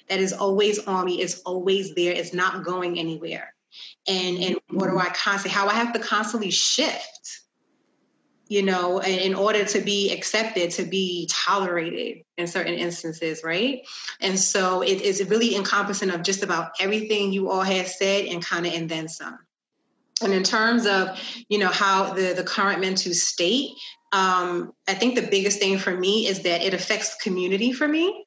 That 0.09 0.19
is 0.19 0.33
always 0.33 0.79
on 0.87 1.05
me, 1.05 1.21
it's 1.21 1.39
always 1.41 1.93
there, 1.93 2.13
it's 2.13 2.33
not 2.33 2.63
going 2.63 2.97
anywhere. 2.97 3.53
And 4.07 4.37
and 4.39 4.55
what 4.71 4.89
do 4.89 4.97
I 4.97 5.09
constantly, 5.09 5.51
how 5.51 5.67
I 5.67 5.73
have 5.73 5.93
to 5.93 5.99
constantly 5.99 6.49
shift, 6.49 7.41
you 8.47 8.63
know, 8.63 8.97
in, 8.97 9.19
in 9.19 9.35
order 9.35 9.63
to 9.63 9.81
be 9.81 10.11
accepted, 10.11 10.71
to 10.71 10.83
be 10.83 11.29
tolerated 11.31 12.23
in 12.37 12.47
certain 12.47 12.73
instances, 12.73 13.41
right? 13.43 13.81
And 14.19 14.39
so 14.39 14.81
it 14.81 15.01
is 15.01 15.23
really 15.29 15.55
encompassing 15.55 16.09
of 16.09 16.23
just 16.23 16.41
about 16.41 16.71
everything 16.79 17.31
you 17.31 17.51
all 17.51 17.61
have 17.61 17.87
said 17.87 18.25
and 18.25 18.43
kind 18.43 18.65
of 18.65 18.73
and 18.73 18.89
then 18.89 19.07
some. 19.07 19.37
And 20.23 20.33
in 20.33 20.43
terms 20.43 20.87
of, 20.87 21.17
you 21.47 21.59
know, 21.59 21.69
how 21.69 22.13
the, 22.13 22.33
the 22.33 22.43
current 22.43 22.81
mental 22.81 23.13
state, 23.13 23.69
um, 24.11 24.73
I 24.87 24.93
think 24.93 25.15
the 25.15 25.27
biggest 25.27 25.59
thing 25.59 25.77
for 25.77 25.95
me 25.95 26.27
is 26.27 26.43
that 26.43 26.61
it 26.61 26.73
affects 26.73 27.15
community 27.15 27.71
for 27.71 27.87
me 27.87 28.25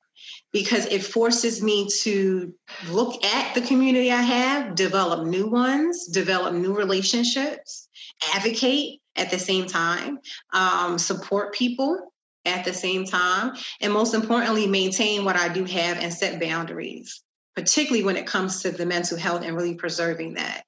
because 0.52 0.86
it 0.86 1.02
forces 1.02 1.62
me 1.62 1.88
to 2.02 2.54
look 2.88 3.24
at 3.24 3.54
the 3.54 3.62
community 3.62 4.12
I 4.12 4.20
have, 4.20 4.74
develop 4.74 5.26
new 5.26 5.48
ones, 5.48 6.06
develop 6.06 6.54
new 6.54 6.74
relationships, 6.74 7.88
advocate 8.34 9.00
at 9.16 9.30
the 9.30 9.38
same 9.38 9.66
time, 9.66 10.18
um, 10.52 10.98
support 10.98 11.54
people 11.54 12.12
at 12.44 12.64
the 12.64 12.72
same 12.72 13.04
time, 13.04 13.54
and 13.80 13.92
most 13.92 14.14
importantly, 14.14 14.66
maintain 14.66 15.24
what 15.24 15.36
I 15.36 15.48
do 15.48 15.64
have 15.64 15.98
and 15.98 16.12
set 16.12 16.40
boundaries, 16.40 17.22
particularly 17.56 18.04
when 18.04 18.16
it 18.16 18.26
comes 18.26 18.62
to 18.62 18.70
the 18.70 18.86
mental 18.86 19.18
health 19.18 19.42
and 19.42 19.56
really 19.56 19.74
preserving 19.74 20.34
that. 20.34 20.64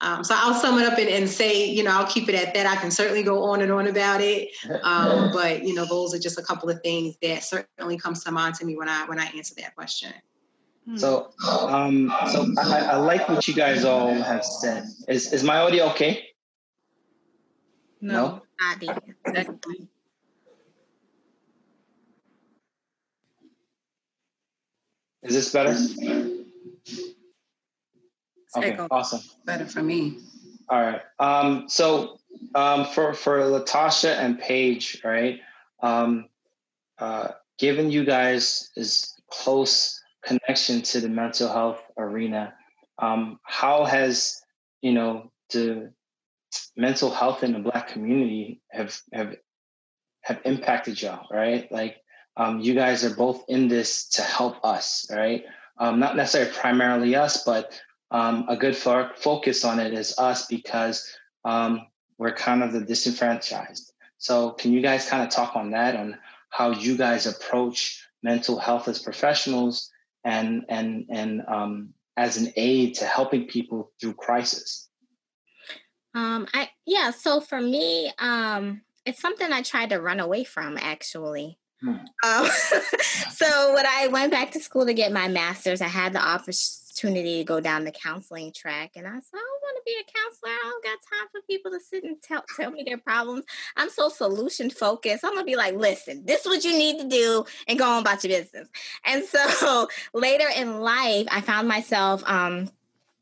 Um, 0.00 0.22
so 0.22 0.34
I'll 0.36 0.54
sum 0.54 0.78
it 0.78 0.86
up 0.86 0.96
and, 0.98 1.08
and, 1.08 1.28
say, 1.28 1.68
you 1.68 1.82
know, 1.82 1.90
I'll 1.90 2.06
keep 2.06 2.28
it 2.28 2.34
at 2.36 2.54
that. 2.54 2.66
I 2.66 2.76
can 2.76 2.90
certainly 2.90 3.24
go 3.24 3.42
on 3.44 3.62
and 3.62 3.72
on 3.72 3.88
about 3.88 4.20
it, 4.20 4.50
um, 4.82 5.30
but 5.34 5.64
you 5.64 5.74
know, 5.74 5.84
those 5.84 6.14
are 6.14 6.20
just 6.20 6.38
a 6.38 6.42
couple 6.42 6.70
of 6.70 6.80
things 6.82 7.16
that 7.22 7.42
certainly 7.42 7.98
comes 7.98 8.22
to 8.24 8.30
mind 8.30 8.54
to 8.56 8.64
me 8.64 8.76
when 8.76 8.88
I 8.88 9.06
when 9.06 9.18
I 9.18 9.26
answer 9.36 9.54
that 9.58 9.74
question. 9.74 10.12
Hmm. 10.86 10.96
So, 10.96 11.32
um, 11.48 12.14
so 12.30 12.46
I, 12.58 12.78
I 12.92 12.96
like 12.96 13.28
what 13.28 13.48
you 13.48 13.54
guys 13.54 13.84
all 13.84 14.14
have 14.14 14.44
said. 14.44 14.84
Is 15.08 15.32
is 15.32 15.42
my 15.42 15.58
audio 15.58 15.90
okay? 15.90 16.28
No, 18.00 18.12
no? 18.12 18.42
exactly. 19.26 19.88
Is 25.22 25.34
this 25.34 25.52
better? 25.52 25.76
Okay, 28.56 28.76
awesome. 28.90 29.20
Better 29.44 29.66
for 29.66 29.82
me. 29.82 30.18
All 30.68 30.80
right. 30.80 31.02
Um, 31.18 31.68
so 31.68 32.18
um, 32.54 32.86
for 32.86 33.14
for 33.14 33.38
Latasha 33.40 34.16
and 34.16 34.38
Paige, 34.38 35.00
right? 35.04 35.40
Um, 35.82 36.28
uh, 36.98 37.28
given 37.58 37.90
you 37.90 38.04
guys 38.04 38.70
is 38.76 39.14
close 39.30 40.00
connection 40.24 40.82
to 40.82 41.00
the 41.00 41.08
mental 41.08 41.48
health 41.48 41.82
arena, 41.96 42.54
um, 42.98 43.38
how 43.44 43.84
has 43.84 44.42
you 44.82 44.92
know 44.92 45.30
the 45.50 45.92
mental 46.76 47.10
health 47.10 47.42
in 47.42 47.52
the 47.52 47.58
Black 47.58 47.88
community 47.88 48.60
have 48.70 48.98
have 49.12 49.36
have 50.22 50.40
impacted 50.44 51.00
y'all, 51.00 51.26
right? 51.30 51.70
Like 51.72 51.96
um, 52.36 52.60
you 52.60 52.74
guys 52.74 53.04
are 53.04 53.14
both 53.14 53.44
in 53.48 53.68
this 53.68 54.08
to 54.10 54.22
help 54.22 54.64
us, 54.64 55.06
right? 55.10 55.44
Um, 55.78 56.00
not 56.00 56.16
necessarily 56.16 56.52
primarily 56.52 57.16
us, 57.16 57.44
but 57.44 57.80
um, 58.10 58.46
a 58.48 58.56
good 58.56 58.76
fo- 58.76 59.10
focus 59.16 59.64
on 59.64 59.80
it 59.80 59.92
is 59.92 60.18
us 60.18 60.46
because 60.46 61.08
um, 61.44 61.86
we're 62.18 62.34
kind 62.34 62.62
of 62.62 62.72
the 62.72 62.80
disenfranchised. 62.80 63.92
So, 64.18 64.50
can 64.50 64.72
you 64.72 64.80
guys 64.80 65.08
kind 65.08 65.22
of 65.22 65.30
talk 65.30 65.56
on 65.56 65.70
that, 65.70 65.94
on 65.94 66.18
how 66.50 66.70
you 66.70 66.96
guys 66.96 67.26
approach 67.26 68.04
mental 68.22 68.58
health 68.58 68.88
as 68.88 68.98
professionals 68.98 69.90
and 70.24 70.64
and 70.68 71.06
and 71.08 71.42
um, 71.46 71.94
as 72.16 72.36
an 72.36 72.52
aid 72.56 72.96
to 72.96 73.04
helping 73.04 73.46
people 73.46 73.92
through 74.00 74.14
crisis? 74.14 74.88
Um, 76.14 76.48
I 76.52 76.70
yeah. 76.86 77.10
So 77.10 77.40
for 77.40 77.60
me, 77.60 78.12
um, 78.18 78.82
it's 79.04 79.20
something 79.20 79.52
I 79.52 79.62
tried 79.62 79.90
to 79.90 80.00
run 80.00 80.20
away 80.20 80.44
from 80.44 80.76
actually. 80.80 81.58
Hmm. 81.80 81.96
Um, 82.24 82.46
so 83.30 83.74
when 83.74 83.86
I 83.86 84.08
went 84.08 84.32
back 84.32 84.50
to 84.52 84.60
school 84.60 84.84
to 84.86 84.94
get 84.94 85.12
my 85.12 85.28
master's, 85.28 85.80
I 85.80 85.86
had 85.86 86.12
the 86.12 86.18
opportunity 86.98 87.38
to 87.38 87.44
go 87.44 87.60
down 87.60 87.84
the 87.84 87.92
counseling 87.92 88.52
track, 88.52 88.92
and 88.96 89.06
I 89.06 89.12
said, 89.12 89.34
I 89.34 89.38
don't 89.38 89.62
want 89.62 89.76
to 89.76 89.82
be 89.84 89.96
a 90.00 90.12
counselor. 90.12 90.52
I 90.52 90.60
don't 90.62 90.84
got 90.84 90.98
time 91.16 91.28
for 91.30 91.40
people 91.48 91.70
to 91.72 91.80
sit 91.80 92.04
and 92.04 92.20
tell 92.22 92.44
tell 92.56 92.70
me 92.70 92.82
their 92.84 92.98
problems. 92.98 93.44
I'm 93.76 93.90
so 93.90 94.08
solution 94.08 94.70
focused. 94.70 95.24
I'm 95.24 95.34
gonna 95.34 95.44
be 95.44 95.56
like, 95.56 95.74
listen, 95.74 96.24
this 96.24 96.40
is 96.40 96.46
what 96.46 96.64
you 96.64 96.72
need 96.72 96.98
to 97.00 97.08
do, 97.08 97.44
and 97.66 97.78
go 97.78 97.88
on 97.88 98.02
about 98.02 98.24
your 98.24 98.38
business. 98.38 98.68
And 99.04 99.24
so 99.24 99.88
later 100.14 100.46
in 100.56 100.80
life, 100.80 101.26
I 101.30 101.40
found 101.40 101.68
myself. 101.68 102.22
Um, 102.26 102.70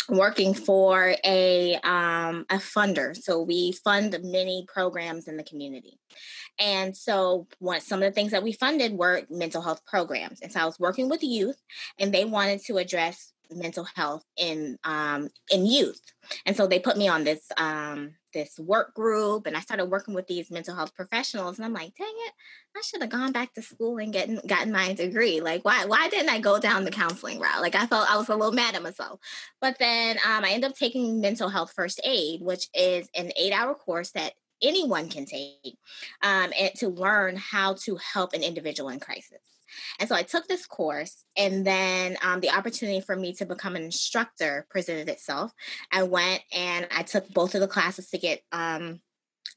working 0.08 0.54
for 0.54 1.16
a 1.24 1.74
um, 1.82 2.46
a 2.48 2.58
funder. 2.58 3.16
So 3.16 3.42
we 3.42 3.72
fund 3.72 4.16
many 4.22 4.64
programs 4.72 5.26
in 5.26 5.36
the 5.36 5.42
community. 5.42 5.98
And 6.60 6.96
so 6.96 7.48
one 7.58 7.80
some 7.80 8.04
of 8.04 8.08
the 8.08 8.12
things 8.12 8.30
that 8.30 8.44
we 8.44 8.52
funded 8.52 8.92
were 8.92 9.22
mental 9.28 9.62
health 9.62 9.84
programs. 9.84 10.40
And 10.42 10.52
so 10.52 10.60
I 10.60 10.64
was 10.64 10.78
working 10.78 11.08
with 11.08 11.24
youth 11.24 11.60
and 11.98 12.14
they 12.14 12.24
wanted 12.24 12.64
to 12.66 12.76
address 12.76 13.32
mental 13.50 13.86
health 13.94 14.24
in 14.36 14.78
um, 14.84 15.28
in 15.50 15.66
youth. 15.66 16.00
And 16.44 16.56
so 16.56 16.66
they 16.66 16.78
put 16.78 16.96
me 16.96 17.08
on 17.08 17.24
this 17.24 17.46
um, 17.56 18.14
this 18.32 18.58
work 18.58 18.94
group 18.94 19.46
and 19.46 19.56
I 19.56 19.60
started 19.60 19.86
working 19.86 20.14
with 20.14 20.26
these 20.26 20.50
mental 20.50 20.74
health 20.74 20.94
professionals 20.94 21.56
and 21.56 21.64
I'm 21.64 21.72
like, 21.72 21.94
dang 21.96 22.06
it, 22.26 22.32
I 22.76 22.82
should 22.82 23.00
have 23.00 23.10
gone 23.10 23.32
back 23.32 23.54
to 23.54 23.62
school 23.62 23.98
and 23.98 24.12
getting 24.12 24.40
gotten 24.46 24.72
my 24.72 24.92
degree. 24.92 25.40
Like 25.40 25.64
why 25.64 25.84
why 25.86 26.08
didn't 26.08 26.30
I 26.30 26.40
go 26.40 26.58
down 26.58 26.84
the 26.84 26.90
counseling 26.90 27.40
route? 27.40 27.62
Like 27.62 27.74
I 27.74 27.86
felt 27.86 28.10
I 28.10 28.16
was 28.16 28.28
a 28.28 28.36
little 28.36 28.52
mad 28.52 28.74
at 28.74 28.82
myself. 28.82 29.20
But 29.60 29.78
then 29.78 30.18
um, 30.18 30.44
I 30.44 30.50
ended 30.50 30.70
up 30.70 30.76
taking 30.76 31.20
mental 31.20 31.48
health 31.48 31.72
first 31.74 32.00
aid, 32.04 32.42
which 32.42 32.68
is 32.74 33.08
an 33.16 33.32
eight 33.36 33.52
hour 33.52 33.74
course 33.74 34.10
that 34.10 34.34
anyone 34.62 35.08
can 35.08 35.26
take 35.26 35.78
um, 36.22 36.52
and 36.58 36.74
to 36.76 36.88
learn 36.88 37.36
how 37.36 37.74
to 37.74 37.96
help 37.96 38.32
an 38.32 38.42
individual 38.42 38.90
in 38.90 39.00
crisis. 39.00 39.55
And 39.98 40.08
so 40.08 40.14
I 40.14 40.22
took 40.22 40.46
this 40.46 40.66
course, 40.66 41.24
and 41.36 41.66
then 41.66 42.16
um, 42.22 42.40
the 42.40 42.50
opportunity 42.50 43.00
for 43.00 43.16
me 43.16 43.32
to 43.34 43.46
become 43.46 43.76
an 43.76 43.82
instructor 43.82 44.66
presented 44.70 45.08
itself. 45.08 45.52
I 45.92 46.02
went 46.04 46.42
and 46.52 46.86
I 46.94 47.02
took 47.02 47.28
both 47.28 47.54
of 47.54 47.60
the 47.60 47.68
classes 47.68 48.10
to 48.10 48.18
get 48.18 48.40
um, 48.52 49.00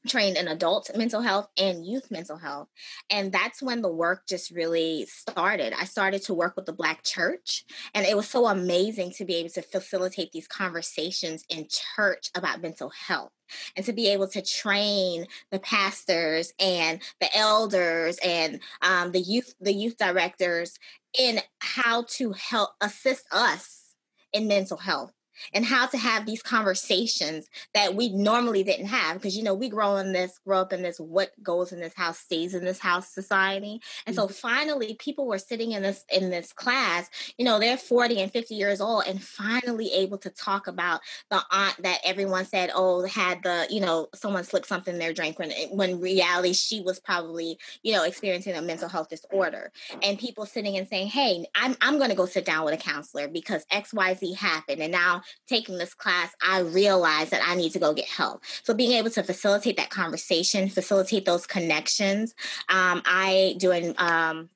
trained 0.08 0.36
in 0.36 0.48
adult 0.48 0.90
mental 0.96 1.20
health 1.20 1.48
and 1.58 1.84
youth 1.84 2.10
mental 2.10 2.36
health. 2.36 2.68
And 3.10 3.32
that's 3.32 3.62
when 3.62 3.82
the 3.82 3.92
work 3.92 4.26
just 4.28 4.50
really 4.50 5.06
started. 5.06 5.74
I 5.78 5.84
started 5.84 6.22
to 6.22 6.34
work 6.34 6.56
with 6.56 6.66
the 6.66 6.72
Black 6.72 7.02
church, 7.02 7.64
and 7.94 8.06
it 8.06 8.16
was 8.16 8.28
so 8.28 8.46
amazing 8.46 9.12
to 9.12 9.24
be 9.24 9.36
able 9.36 9.50
to 9.50 9.62
facilitate 9.62 10.32
these 10.32 10.48
conversations 10.48 11.44
in 11.48 11.68
church 11.96 12.30
about 12.34 12.62
mental 12.62 12.90
health 12.90 13.32
and 13.76 13.84
to 13.84 13.92
be 13.92 14.08
able 14.08 14.28
to 14.28 14.42
train 14.42 15.26
the 15.50 15.58
pastors 15.58 16.52
and 16.58 17.02
the 17.20 17.36
elders 17.36 18.18
and 18.24 18.60
um, 18.82 19.12
the 19.12 19.20
youth 19.20 19.54
the 19.60 19.72
youth 19.72 19.96
directors 19.96 20.78
in 21.18 21.40
how 21.58 22.04
to 22.08 22.32
help 22.32 22.70
assist 22.80 23.24
us 23.32 23.94
in 24.32 24.46
mental 24.46 24.76
health 24.76 25.12
and 25.54 25.64
how 25.64 25.86
to 25.86 25.98
have 25.98 26.26
these 26.26 26.42
conversations 26.42 27.48
that 27.74 27.94
we 27.94 28.10
normally 28.10 28.62
didn't 28.62 28.86
have 28.86 29.14
because 29.14 29.36
you 29.36 29.42
know 29.42 29.54
we 29.54 29.68
grow 29.68 29.96
in 29.96 30.12
this 30.12 30.38
grow 30.46 30.60
up 30.60 30.72
in 30.72 30.82
this 30.82 30.98
what 30.98 31.30
goes 31.42 31.72
in 31.72 31.80
this 31.80 31.94
house 31.94 32.18
stays 32.18 32.54
in 32.54 32.64
this 32.64 32.78
house 32.78 33.08
society 33.08 33.80
and 34.06 34.16
mm-hmm. 34.16 34.26
so 34.26 34.28
finally 34.28 34.94
people 34.98 35.26
were 35.26 35.38
sitting 35.38 35.72
in 35.72 35.82
this 35.82 36.04
in 36.12 36.30
this 36.30 36.52
class 36.52 37.08
you 37.38 37.44
know 37.44 37.58
they're 37.58 37.76
40 37.76 38.20
and 38.20 38.32
50 38.32 38.54
years 38.54 38.80
old 38.80 39.04
and 39.06 39.22
finally 39.22 39.92
able 39.92 40.18
to 40.18 40.30
talk 40.30 40.66
about 40.66 41.00
the 41.30 41.40
aunt 41.50 41.76
that 41.82 42.00
everyone 42.04 42.44
said 42.44 42.70
oh 42.74 43.04
had 43.06 43.42
the 43.42 43.66
you 43.70 43.80
know 43.80 44.08
someone 44.14 44.44
slipped 44.44 44.66
something 44.66 44.94
in 44.94 45.00
their 45.00 45.12
drink 45.12 45.38
when 45.38 45.50
when 45.70 46.00
reality 46.00 46.52
she 46.52 46.80
was 46.80 46.98
probably 47.00 47.58
you 47.82 47.92
know 47.92 48.04
experiencing 48.04 48.54
a 48.54 48.62
mental 48.62 48.88
health 48.88 49.08
disorder 49.08 49.72
and 50.02 50.18
people 50.18 50.46
sitting 50.46 50.76
and 50.76 50.88
saying 50.88 51.08
hey 51.08 51.44
i'm, 51.54 51.76
I'm 51.80 51.98
going 51.98 52.10
to 52.10 52.16
go 52.16 52.26
sit 52.26 52.44
down 52.44 52.64
with 52.64 52.74
a 52.74 52.76
counselor 52.82 53.28
because 53.28 53.64
xyz 53.72 54.36
happened 54.36 54.82
and 54.82 54.92
now 54.92 55.22
taking 55.48 55.78
this 55.78 55.94
class, 55.94 56.32
I 56.46 56.60
realized 56.60 57.30
that 57.30 57.42
I 57.46 57.54
need 57.54 57.72
to 57.72 57.78
go 57.78 57.92
get 57.94 58.06
help. 58.06 58.42
So 58.62 58.74
being 58.74 58.92
able 58.92 59.10
to 59.10 59.22
facilitate 59.22 59.76
that 59.76 59.90
conversation, 59.90 60.68
facilitate 60.68 61.24
those 61.24 61.46
connections. 61.46 62.34
Um, 62.68 63.02
I 63.04 63.56
doing 63.58 63.94
um, 63.98 64.48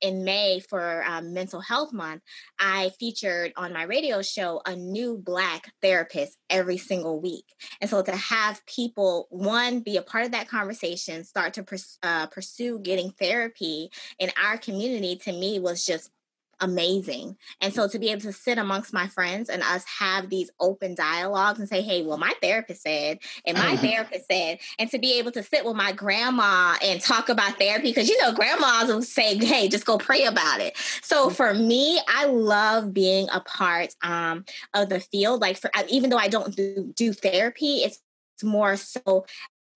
in 0.00 0.24
May 0.24 0.60
for 0.60 1.04
um, 1.06 1.32
Mental 1.32 1.60
Health 1.60 1.92
Month, 1.92 2.22
I 2.58 2.90
featured 2.98 3.52
on 3.56 3.72
my 3.72 3.82
radio 3.82 4.22
show 4.22 4.60
a 4.64 4.74
new 4.74 5.18
Black 5.18 5.72
therapist 5.82 6.36
every 6.48 6.78
single 6.78 7.20
week. 7.20 7.44
And 7.80 7.90
so 7.90 8.02
to 8.02 8.16
have 8.16 8.64
people, 8.66 9.26
one, 9.30 9.80
be 9.80 9.96
a 9.96 10.02
part 10.02 10.24
of 10.24 10.32
that 10.32 10.48
conversation, 10.48 11.24
start 11.24 11.54
to 11.54 11.62
pers- 11.62 11.98
uh, 12.02 12.26
pursue 12.28 12.78
getting 12.78 13.10
therapy 13.10 13.90
in 14.18 14.30
our 14.42 14.56
community, 14.56 15.16
to 15.16 15.32
me 15.32 15.58
was 15.58 15.84
just 15.84 16.10
amazing. 16.60 17.36
And 17.60 17.74
so 17.74 17.88
to 17.88 17.98
be 17.98 18.10
able 18.10 18.22
to 18.22 18.32
sit 18.32 18.58
amongst 18.58 18.92
my 18.92 19.08
friends 19.08 19.48
and 19.48 19.62
us 19.62 19.84
have 19.98 20.30
these 20.30 20.50
open 20.60 20.94
dialogues 20.94 21.58
and 21.58 21.68
say, 21.68 21.82
hey, 21.82 22.02
well, 22.02 22.18
my 22.18 22.32
therapist 22.42 22.82
said, 22.82 23.18
and 23.46 23.58
my 23.58 23.76
therapist 23.76 24.26
said, 24.30 24.58
and 24.78 24.90
to 24.90 24.98
be 24.98 25.18
able 25.18 25.32
to 25.32 25.42
sit 25.42 25.64
with 25.64 25.76
my 25.76 25.92
grandma 25.92 26.76
and 26.82 27.00
talk 27.00 27.28
about 27.28 27.58
therapy, 27.58 27.90
because 27.90 28.08
you 28.08 28.20
know, 28.22 28.32
grandmas 28.32 28.88
will 28.88 29.02
say, 29.02 29.36
hey, 29.36 29.68
just 29.68 29.84
go 29.84 29.98
pray 29.98 30.24
about 30.24 30.60
it. 30.60 30.76
So 31.02 31.28
mm. 31.28 31.32
for 31.32 31.52
me, 31.54 32.00
I 32.08 32.26
love 32.26 32.92
being 32.94 33.28
a 33.32 33.40
part 33.40 33.94
um, 34.02 34.44
of 34.74 34.88
the 34.88 35.00
field. 35.00 35.40
Like 35.40 35.58
for 35.58 35.70
even 35.88 36.10
though 36.10 36.18
I 36.18 36.28
don't 36.28 36.54
do, 36.54 36.92
do 36.94 37.12
therapy, 37.12 37.78
it's 37.78 38.00
more 38.42 38.76
so 38.76 39.26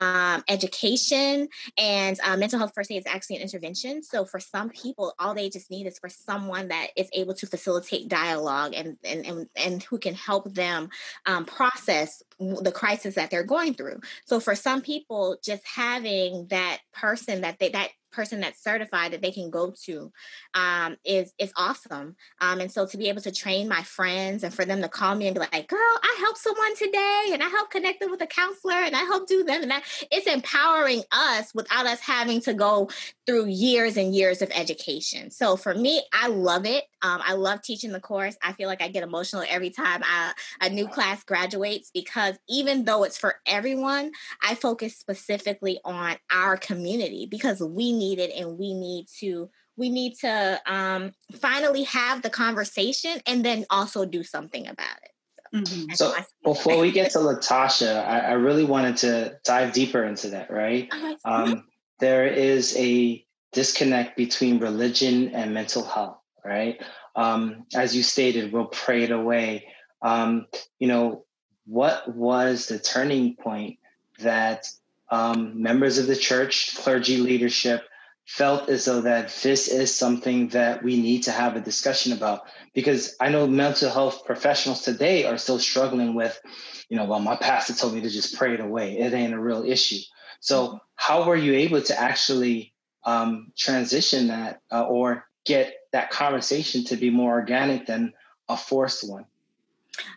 um, 0.01 0.43
education 0.49 1.49
and 1.77 2.19
uh, 2.25 2.37
mental 2.37 2.59
health 2.59 2.73
first 2.75 2.91
aid 2.91 2.99
is 2.99 3.07
actually 3.07 3.37
an 3.37 3.43
intervention. 3.43 4.03
So 4.03 4.25
for 4.25 4.41
some 4.41 4.71
people, 4.71 5.15
all 5.19 5.35
they 5.35 5.51
just 5.51 5.71
need 5.71 5.87
is 5.87 5.99
for 5.99 6.09
someone 6.09 6.69
that 6.69 6.89
is 6.97 7.09
able 7.13 7.35
to 7.35 7.47
facilitate 7.47 8.09
dialogue 8.09 8.73
and 8.75 8.97
and 9.05 9.27
and, 9.27 9.49
and 9.57 9.83
who 9.83 9.99
can 9.99 10.15
help 10.15 10.53
them 10.55 10.89
um, 11.27 11.45
process 11.45 12.23
the 12.39 12.73
crisis 12.73 13.15
that 13.17 13.31
they're 13.31 13.45
going 13.45 13.75
through. 13.75 14.01
So 14.25 14.41
for 14.41 14.55
some 14.55 14.81
people, 14.81 15.37
just 15.45 15.63
having 15.67 16.47
that 16.49 16.79
person 16.93 17.43
that 17.43 17.59
they 17.59 17.69
that 17.71 17.91
person 18.13 18.41
that's 18.41 18.63
certified 18.63 19.13
that 19.13 19.23
they 19.23 19.31
can 19.31 19.51
go 19.51 19.73
to 19.85 20.13
um, 20.55 20.97
is 21.05 21.33
is 21.39 21.53
awesome. 21.57 22.17
Um, 22.41 22.61
and 22.61 22.71
so 22.71 22.87
to 22.87 22.97
be 22.97 23.09
able 23.09 23.23
to 23.23 23.33
train 23.33 23.69
my 23.69 23.83
friends 23.83 24.43
and 24.43 24.53
for 24.53 24.65
them 24.65 24.83
to 24.83 24.89
call 24.89 25.15
me 25.15 25.27
and 25.27 25.35
be 25.35 25.41
like, 25.41 25.69
"Girl, 25.69 25.79
I 25.81 26.17
helped 26.21 26.39
someone 26.39 26.77
today, 26.77 27.31
and 27.33 27.43
I 27.43 27.49
helped 27.49 27.73
connect 27.73 28.01
them 28.01 28.11
with 28.11 28.23
a 28.23 28.27
counselor, 28.27 28.75
and 28.75 28.95
I 28.95 29.01
helped 29.01 29.29
do 29.29 29.45
them," 29.45 29.63
and 29.63 29.71
that 29.71 29.85
it's 30.11 30.27
empowering 30.27 31.03
us 31.13 31.55
without 31.55 31.87
us 31.87 32.01
having 32.01 32.41
to 32.43 32.55
go 32.55 32.89
through 33.27 33.47
years 33.47 33.97
and 33.97 34.15
years 34.15 34.43
of 34.43 34.51
education. 34.53 35.31
So 35.31 35.57
for 35.57 35.75
me, 35.75 36.03
I 36.13 36.29
love 36.29 36.67
it. 36.67 36.85
Um, 37.03 37.23
I 37.25 37.35
love 37.35 37.63
teaching 37.63 37.93
the 37.93 38.01
course. 38.01 38.37
I 38.43 38.53
feel 38.53 38.69
like 38.69 38.83
I 38.83 38.89
get 38.89 39.03
emotional 39.03 39.45
every 39.49 39.71
time 39.71 40.03
I, 40.05 40.33
a 40.61 40.69
new 40.69 40.89
class 40.89 41.23
graduates 41.25 41.91
because 41.93 42.37
even 42.49 42.85
though 42.85 43.05
it's 43.05 43.17
for 43.17 43.37
everyone, 43.47 44.13
I 44.43 44.55
focus 44.55 44.97
specifically 44.97 45.79
on 45.85 46.17
our 46.33 46.57
community 46.57 47.27
because 47.31 47.61
we 47.61 47.93
need 48.01 48.19
it 48.19 48.33
and 48.37 48.59
we 48.59 48.75
need 48.75 49.07
to 49.21 49.51
we 49.77 49.89
need 49.89 50.15
to 50.17 50.61
um, 50.67 51.13
finally 51.41 51.85
have 51.85 52.23
the 52.23 52.31
conversation 52.31 53.19
and 53.27 53.45
then 53.45 53.65
also 53.71 54.05
do 54.05 54.23
something 54.23 54.67
about 54.67 54.99
it. 55.03 55.11
Mm-hmm. 55.57 55.93
So 55.95 56.13
before 56.45 56.79
we 56.79 56.93
get 56.93 57.13
to 57.13 57.19
Latasha, 57.29 58.05
I, 58.07 58.19
I, 58.19 58.33
really 58.33 58.65
wanted 58.65 58.99
to 58.99 59.39
dive 59.43 59.73
deeper 59.73 60.05
into 60.05 60.29
that, 60.31 60.51
right? 60.51 60.93
Um, 61.25 61.65
there 61.99 62.27
is 62.27 62.77
a 62.77 63.25
disconnect 63.53 64.17
between 64.17 64.61
religion 64.61 65.35
and 65.35 65.55
mental 65.55 65.85
health, 65.85 66.19
right? 66.45 66.81
Um, 67.17 67.65
as 67.75 67.97
you 67.97 68.03
stated, 68.03 68.53
we'll 68.53 68.67
pray 68.67 69.05
it 69.05 69.11
away. 69.11 69.67
Um, 70.03 70.47
you 70.79 70.89
know, 70.89 71.25
what 71.67 72.15
was 72.15 72.67
the 72.67 72.79
turning 72.79 73.35
point 73.35 73.79
that 74.21 74.67
um, 75.11 75.61
members 75.61 75.99
of 75.99 76.07
the 76.07 76.17
church, 76.17 76.77
clergy 76.77 77.17
leadership, 77.17 77.83
felt 78.31 78.69
as 78.69 78.85
though 78.85 79.01
that 79.01 79.29
this 79.43 79.67
is 79.67 79.93
something 79.93 80.47
that 80.47 80.85
we 80.85 81.03
need 81.03 81.25
to 81.25 81.33
have 81.33 81.57
a 81.57 81.61
discussion 81.61 82.13
about 82.13 82.43
because 82.73 83.17
i 83.21 83.29
know 83.29 83.45
mental 83.45 83.91
health 83.91 84.25
professionals 84.25 84.83
today 84.83 85.25
are 85.25 85.37
still 85.37 85.59
struggling 85.59 86.15
with 86.15 86.41
you 86.89 86.97
know 86.97 87.05
well 87.07 87.19
my 87.19 87.35
pastor 87.35 87.75
told 87.75 87.93
me 87.93 88.01
to 88.01 88.09
just 88.09 88.37
pray 88.39 88.55
it 88.55 88.61
away 88.61 88.97
it 89.01 89.13
ain't 89.13 89.35
a 89.35 89.39
real 89.39 89.65
issue 89.65 89.99
so 90.39 90.79
how 90.95 91.27
were 91.27 91.35
you 91.35 91.55
able 91.55 91.83
to 91.83 92.01
actually 92.01 92.73
um, 93.05 93.51
transition 93.59 94.29
that 94.29 94.61
uh, 94.71 94.85
or 94.85 95.25
get 95.45 95.75
that 95.91 96.11
conversation 96.11 96.85
to 96.85 96.97
be 96.97 97.11
more 97.11 97.33
organic 97.33 97.85
than 97.87 98.13
a 98.49 98.57
forced 98.57 99.11
one 99.11 99.25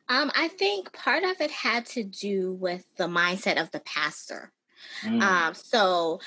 Um, 0.08 0.32
I 0.36 0.50
think 0.50 0.94
part 0.94 1.24
of 1.24 1.42
it 1.42 1.50
had 1.50 1.88
to 1.88 2.04
do 2.04 2.54
with 2.54 2.86
the 2.96 3.08
mindset 3.08 3.60
of 3.60 3.72
the 3.72 3.80
pastor. 3.80 4.52
Mm. 5.04 5.22
Um, 5.22 5.54
so 5.56 6.20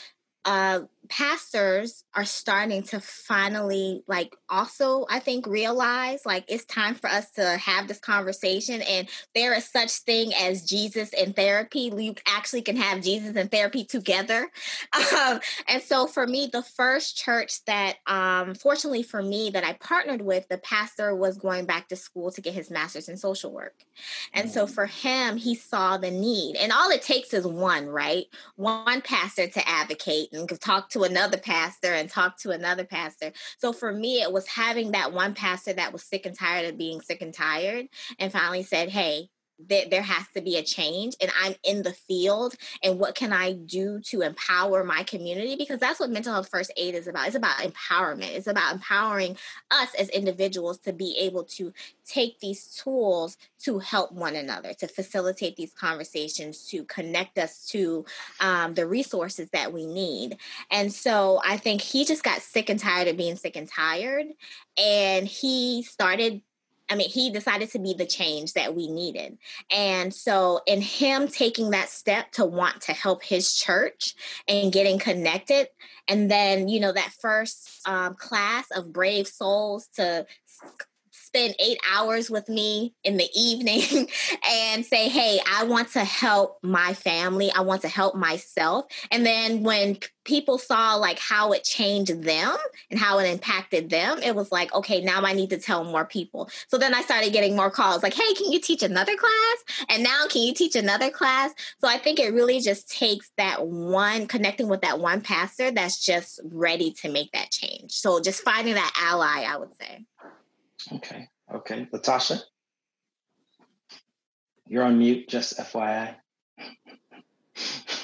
uh, 0.47 0.81
pastors 1.09 2.05
are 2.15 2.25
starting 2.25 2.83
to 2.83 3.01
finally 3.01 4.03
like 4.07 4.37
also 4.49 5.07
i 5.11 5.19
think 5.19 5.47
realize 5.47 6.25
like 6.25 6.45
it's 6.49 6.65
time 6.65 6.95
for 6.95 7.09
us 7.09 7.31
to 7.31 7.57
have 7.57 7.89
this 7.89 7.99
conversation 7.99 8.83
and 8.83 9.09
there 9.35 9.55
is 9.55 9.65
such 9.69 9.91
thing 9.91 10.33
as 10.35 10.65
jesus 10.65 11.11
and 11.13 11.35
therapy. 11.37 11.93
You 11.97 12.15
actually 12.27 12.63
can 12.63 12.77
have 12.77 13.03
jesus 13.03 13.37
and 13.37 13.51
therapy 13.51 13.85
together. 13.85 14.51
Um, 15.17 15.41
and 15.69 15.83
so 15.83 16.07
for 16.07 16.27
me 16.27 16.49
the 16.53 16.63
first 16.63 17.17
church 17.17 17.65
that 17.67 17.97
um, 18.07 18.55
fortunately 18.55 19.03
for 19.03 19.23
me 19.23 19.51
that 19.51 19.65
i 19.65 19.75
partnered 19.75 20.21
with 20.21 20.49
the 20.49 20.59
pastor 20.59 21.15
was 21.15 21.39
going 21.39 21.65
back 21.65 21.89
to 21.89 21.97
school 21.97 22.31
to 22.33 22.41
get 22.41 22.55
his 22.55 22.71
master's 22.71 23.09
in 23.09 23.17
social 23.17 23.53
work. 23.53 23.75
And 24.33 24.51
so 24.51 24.67
mm. 24.67 24.71
for 24.71 24.87
him 24.87 25.37
he 25.37 25.55
saw 25.55 25.97
the 25.97 26.11
need 26.11 26.57
and 26.57 26.73
all 26.73 26.91
it 26.91 27.03
takes 27.03 27.33
is 27.35 27.47
one 27.47 27.87
right? 27.87 28.27
One 28.57 29.01
pastor 29.01 29.47
to 29.47 29.69
advocate 29.69 30.31
and 30.33 30.49
talk 30.61 30.91
to 30.91 30.96
to 30.97 31.03
another 31.03 31.37
pastor 31.37 31.93
and 31.93 32.09
talk 32.09 32.39
to 32.39 32.51
another 32.51 32.85
pastor. 32.85 33.33
So 33.59 33.73
for 33.73 33.93
me, 33.93 34.23
it 34.23 34.33
was 34.33 34.47
having 34.47 34.93
that 34.93 35.13
one 35.13 35.35
pastor 35.35 35.75
that 35.75 35.93
was 35.93 36.03
sick 36.03 36.25
and 36.25 36.37
tired 36.37 36.67
of 36.67 36.79
being 36.79 37.03
sick 37.03 37.21
and 37.21 37.35
tired 37.35 37.89
and 38.19 38.33
finally 38.33 38.63
said, 38.63 38.89
Hey, 38.89 39.29
that 39.69 39.91
there 39.91 40.03
has 40.03 40.27
to 40.35 40.41
be 40.41 40.57
a 40.57 40.63
change 40.63 41.15
and 41.21 41.31
i'm 41.43 41.55
in 41.65 41.83
the 41.83 41.93
field 41.93 42.55
and 42.83 42.99
what 42.99 43.15
can 43.15 43.33
i 43.33 43.53
do 43.53 44.01
to 44.01 44.23
empower 44.23 44.85
my 44.85 45.03
community? 45.03 45.57
Because 45.57 45.79
that's 45.79 46.01
what 46.01 46.11
mental 46.11 46.33
health 46.33 46.49
first 46.49 46.73
aid 46.77 46.95
is 46.95 47.07
about. 47.07 47.27
It's 47.27 47.37
about 47.37 47.59
empowerment. 47.59 48.35
It's 48.35 48.47
about 48.47 48.75
empowering 48.75 49.37
us 49.71 49.95
as 49.99 50.09
individuals 50.11 50.79
to 50.79 50.93
be 50.93 51.17
able 51.19 51.45
to 51.45 51.73
take 52.05 52.39
these 52.41 52.67
tools 52.69 53.37
to 53.61 53.79
help 53.79 54.13
one 54.13 54.37
another 54.37 54.73
to 54.75 54.87
facilitate 54.87 55.57
these 55.57 55.73
conversations 55.73 56.69
to 56.69 56.85
connect 56.85 57.39
us 57.39 57.67
to 57.67 58.05
um, 58.41 58.75
the 58.75 58.87
resources 58.87 59.49
that 59.51 59.73
we 59.73 59.87
need. 59.87 60.37
And 60.71 60.93
so 60.93 61.41
i 61.45 61.57
think 61.57 61.81
he 61.81 62.05
just 62.05 62.23
got 62.23 62.43
sick 62.43 62.69
and 62.69 62.79
tired 62.79 63.09
of 63.09 63.17
being 63.17 63.37
sick 63.37 63.57
and 63.57 63.69
tired 63.69 64.27
and 64.77 65.27
he 65.27 65.83
started 65.83 66.43
I 66.89 66.95
mean, 66.95 67.09
he 67.09 67.31
decided 67.31 67.71
to 67.71 67.79
be 67.79 67.95
the 67.95 68.07
change 68.07 68.53
that 68.53 68.75
we 68.75 68.89
needed. 68.89 69.39
And 69.71 70.15
so, 70.15 70.61
in 70.67 70.81
him 70.81 71.29
taking 71.29 71.71
that 71.71 71.89
step 71.89 72.33
to 72.33 72.45
want 72.45 72.83
to 72.83 72.93
help 72.93 73.23
his 73.23 73.55
church 73.57 74.15
and 74.47 74.73
getting 74.73 74.99
connected, 74.99 75.69
and 76.09 76.31
then, 76.31 76.69
you 76.69 76.81
know, 76.81 76.93
that 76.93 77.13
first 77.21 77.81
um, 77.87 78.15
class 78.15 78.67
of 78.71 78.93
brave 78.93 79.27
souls 79.27 79.89
to 79.97 80.27
spend 81.37 81.55
eight 81.59 81.79
hours 81.93 82.31
with 82.31 82.49
me 82.49 82.95
in 83.05 83.19
the 83.19 83.29
evening 83.35 84.09
and 84.51 84.85
say, 84.85 85.09
Hey, 85.09 85.39
I 85.53 85.65
want 85.65 85.93
to 85.93 86.05
help 86.05 86.59
my 86.63 86.95
family. 86.95 87.51
I 87.55 87.61
want 87.61 87.83
to 87.83 87.89
help 87.89 88.15
myself. 88.15 88.87
And 89.11 89.27
then 89.27 89.63
when 89.63 89.99
people 90.25 90.59
saw 90.59 90.95
like 90.95 91.19
how 91.19 91.53
it 91.53 91.63
changed 91.63 92.23
them 92.23 92.57
and 92.91 92.99
how 92.99 93.19
it 93.19 93.31
impacted 93.31 93.91
them, 93.91 94.19
it 94.23 94.35
was 94.35 94.51
like, 94.51 94.75
okay, 94.75 95.03
now 95.03 95.21
I 95.23 95.35
need 95.35 95.51
to 95.51 95.59
tell 95.59 95.85
more 95.85 96.07
people. 96.07 96.49
So 96.69 96.79
then 96.79 96.95
I 96.95 97.03
started 97.03 97.33
getting 97.33 97.55
more 97.55 97.71
calls 97.71 98.03
like, 98.03 98.15
Hey, 98.15 98.35
can 98.35 98.51
you 98.51 98.61
teach 98.61 98.83
another 98.83 99.17
class? 99.17 99.87
And 99.91 100.03
now 100.03 100.27
can 100.29 100.41
you 100.43 100.55
teach 100.55 100.75
another 100.75 101.11
class? 101.11 101.53
So 101.81 101.89
I 101.89 101.99
think 101.99 102.19
it 102.19 102.33
really 102.33 102.61
just 102.61 102.91
takes 102.91 103.31
that 103.37 103.67
one 103.67 104.27
connecting 104.27 104.69
with 104.69 104.81
that 104.81 105.01
one 105.01 105.21
pastor 105.21 105.71
that's 105.71 106.03
just 106.03 106.41
ready 106.45 106.93
to 107.03 107.11
make 107.11 107.33
that 107.33 107.51
change. 107.51 107.93
So 107.93 108.21
just 108.21 108.43
finding 108.43 108.75
that 108.75 108.93
ally, 108.99 109.45
I 109.47 109.59
would 109.59 109.77
say. 109.79 110.07
Okay. 110.93 111.29
Okay. 111.53 111.89
Latasha? 111.93 112.41
You're 114.69 114.85
on 114.85 114.99
mute, 114.99 115.29
just 115.29 115.59
FYI. 115.59 116.17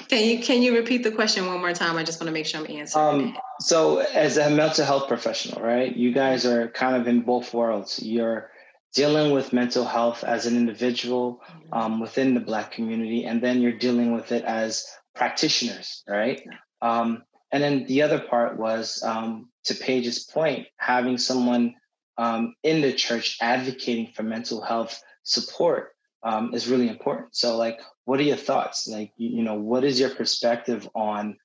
Can 0.07 0.23
you 0.29 0.43
can 0.43 0.61
you 0.61 0.75
repeat 0.75 1.03
the 1.03 1.11
question 1.11 1.47
one 1.47 1.59
more 1.59 1.73
time? 1.73 1.97
I 1.97 2.03
just 2.03 2.19
want 2.19 2.27
to 2.27 2.33
make 2.33 2.45
sure 2.45 2.61
I'm 2.61 2.69
answering. 2.69 3.05
Um, 3.05 3.37
so 3.59 3.97
as 3.97 4.37
a 4.37 4.49
mental 4.49 4.85
health 4.85 5.07
professional, 5.07 5.61
right? 5.61 5.93
You 5.95 6.13
guys 6.13 6.45
are 6.45 6.67
kind 6.67 6.95
of 6.95 7.07
in 7.07 7.21
both 7.21 7.53
worlds. 7.53 8.01
You're 8.01 8.51
dealing 8.93 9.31
with 9.31 9.53
mental 9.53 9.85
health 9.85 10.23
as 10.23 10.45
an 10.45 10.55
individual 10.55 11.41
mm-hmm. 11.49 11.73
um, 11.73 11.99
within 11.99 12.33
the 12.33 12.39
Black 12.39 12.71
community, 12.71 13.25
and 13.25 13.41
then 13.41 13.59
you're 13.61 13.77
dealing 13.77 14.13
with 14.13 14.31
it 14.31 14.43
as 14.45 14.85
practitioners, 15.15 16.03
right? 16.07 16.41
Um, 16.81 17.23
and 17.51 17.63
then 17.63 17.85
the 17.85 18.03
other 18.03 18.19
part 18.19 18.57
was, 18.57 19.01
um, 19.03 19.49
to 19.65 19.75
Paige's 19.75 20.25
point, 20.25 20.67
having 20.77 21.17
someone 21.17 21.75
um, 22.17 22.55
in 22.63 22.81
the 22.81 22.93
church 22.93 23.37
advocating 23.41 24.11
for 24.15 24.23
mental 24.23 24.61
health 24.61 25.01
support 25.23 25.95
um, 26.23 26.53
is 26.53 26.67
really 26.67 26.87
important. 26.87 27.35
So, 27.35 27.57
like, 27.57 27.79
what 28.05 28.19
are 28.19 28.23
your 28.23 28.37
thoughts? 28.37 28.87
Like, 28.87 29.11
you, 29.17 29.37
you 29.37 29.43
know, 29.43 29.55
what 29.55 29.83
is 29.83 29.99
your 29.99 30.09
perspective 30.09 30.87
on 30.95 31.37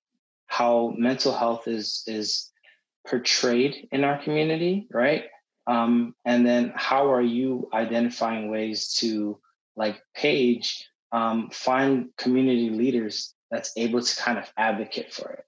how 0.46 0.94
mental 0.96 1.32
health 1.32 1.68
is 1.68 2.02
is 2.06 2.50
portrayed 3.06 3.88
in 3.92 4.04
our 4.04 4.22
community, 4.22 4.86
right? 4.92 5.24
Um, 5.66 6.14
and 6.24 6.46
then 6.46 6.72
how 6.74 7.12
are 7.12 7.22
you 7.22 7.68
identifying 7.72 8.50
ways 8.50 8.94
to, 9.00 9.38
like 9.76 10.00
Paige 10.14 10.88
um, 11.12 11.50
find 11.52 12.08
community 12.16 12.70
leaders 12.70 13.34
that's 13.50 13.72
able 13.76 14.02
to 14.02 14.16
kind 14.16 14.38
of 14.38 14.50
advocate 14.56 15.12
for 15.12 15.30
it? 15.30 15.44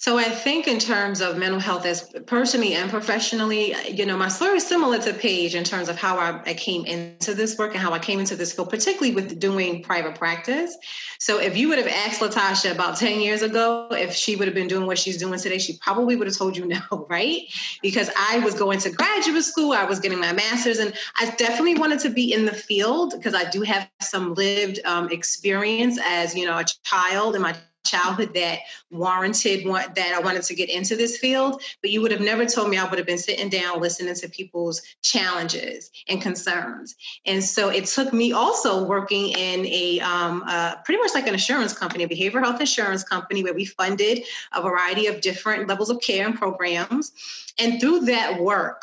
So 0.00 0.16
I 0.16 0.30
think 0.30 0.68
in 0.68 0.78
terms 0.78 1.20
of 1.20 1.38
mental 1.38 1.58
health 1.58 1.84
as 1.84 2.14
personally 2.26 2.74
and 2.74 2.88
professionally, 2.88 3.74
you 3.92 4.06
know, 4.06 4.16
my 4.16 4.28
story 4.28 4.58
is 4.58 4.66
similar 4.66 4.98
to 5.00 5.12
Paige 5.12 5.56
in 5.56 5.64
terms 5.64 5.88
of 5.88 5.96
how 5.96 6.18
I, 6.18 6.40
I, 6.46 6.54
came 6.54 6.86
into 6.86 7.34
this 7.34 7.58
work 7.58 7.72
and 7.72 7.82
how 7.82 7.92
I 7.92 7.98
came 7.98 8.20
into 8.20 8.36
this 8.36 8.52
field, 8.52 8.70
particularly 8.70 9.12
with 9.12 9.40
doing 9.40 9.82
private 9.82 10.14
practice. 10.14 10.76
So 11.18 11.40
if 11.40 11.56
you 11.56 11.68
would 11.68 11.78
have 11.78 11.88
asked 11.88 12.20
Latasha 12.20 12.70
about 12.70 12.96
10 12.96 13.20
years 13.20 13.42
ago 13.42 13.88
if 13.90 14.14
she 14.14 14.36
would 14.36 14.46
have 14.46 14.54
been 14.54 14.68
doing 14.68 14.86
what 14.86 14.98
she's 14.98 15.16
doing 15.16 15.36
today, 15.40 15.58
she 15.58 15.76
probably 15.78 16.14
would 16.14 16.28
have 16.28 16.36
told 16.36 16.56
you 16.56 16.64
no, 16.68 17.06
right? 17.10 17.40
Because 17.82 18.08
I 18.16 18.38
was 18.38 18.54
going 18.54 18.78
to 18.80 18.90
graduate 18.90 19.42
school, 19.42 19.72
I 19.72 19.82
was 19.82 19.98
getting 19.98 20.20
my 20.20 20.32
master's, 20.32 20.78
and 20.78 20.92
I 21.16 21.28
definitely 21.30 21.74
wanted 21.74 21.98
to 22.00 22.10
be 22.10 22.32
in 22.32 22.44
the 22.44 22.54
field 22.54 23.14
because 23.16 23.34
I 23.34 23.50
do 23.50 23.62
have 23.62 23.90
some 24.00 24.34
lived 24.34 24.78
um, 24.84 25.10
experience 25.10 25.98
as, 26.06 26.36
you 26.36 26.46
know, 26.46 26.56
a 26.56 26.64
child 26.84 27.34
in 27.34 27.42
my 27.42 27.56
childhood 27.88 28.34
that 28.34 28.60
warranted 28.90 29.66
that 29.66 30.12
I 30.14 30.20
wanted 30.20 30.42
to 30.42 30.54
get 30.54 30.68
into 30.68 30.96
this 30.96 31.18
field, 31.18 31.62
but 31.82 31.90
you 31.90 32.00
would 32.02 32.12
have 32.12 32.20
never 32.20 32.46
told 32.46 32.70
me 32.70 32.78
I 32.78 32.84
would 32.84 32.98
have 32.98 33.06
been 33.06 33.18
sitting 33.18 33.48
down 33.48 33.80
listening 33.80 34.14
to 34.14 34.28
people's 34.28 34.82
challenges 35.02 35.90
and 36.08 36.20
concerns. 36.20 36.96
And 37.26 37.42
so 37.42 37.68
it 37.68 37.86
took 37.86 38.12
me 38.12 38.32
also 38.32 38.84
working 38.84 39.30
in 39.30 39.66
a 39.66 40.00
um, 40.00 40.44
uh, 40.46 40.76
pretty 40.84 41.00
much 41.00 41.14
like 41.14 41.26
an 41.26 41.34
insurance 41.34 41.72
company, 41.72 42.04
a 42.04 42.08
behavioral 42.08 42.44
health 42.44 42.60
insurance 42.60 43.02
company, 43.02 43.42
where 43.42 43.54
we 43.54 43.64
funded 43.64 44.24
a 44.52 44.62
variety 44.62 45.06
of 45.06 45.20
different 45.20 45.68
levels 45.68 45.90
of 45.90 46.00
care 46.00 46.26
and 46.26 46.34
programs. 46.34 47.12
And 47.58 47.80
through 47.80 48.00
that 48.00 48.40
work, 48.40 48.82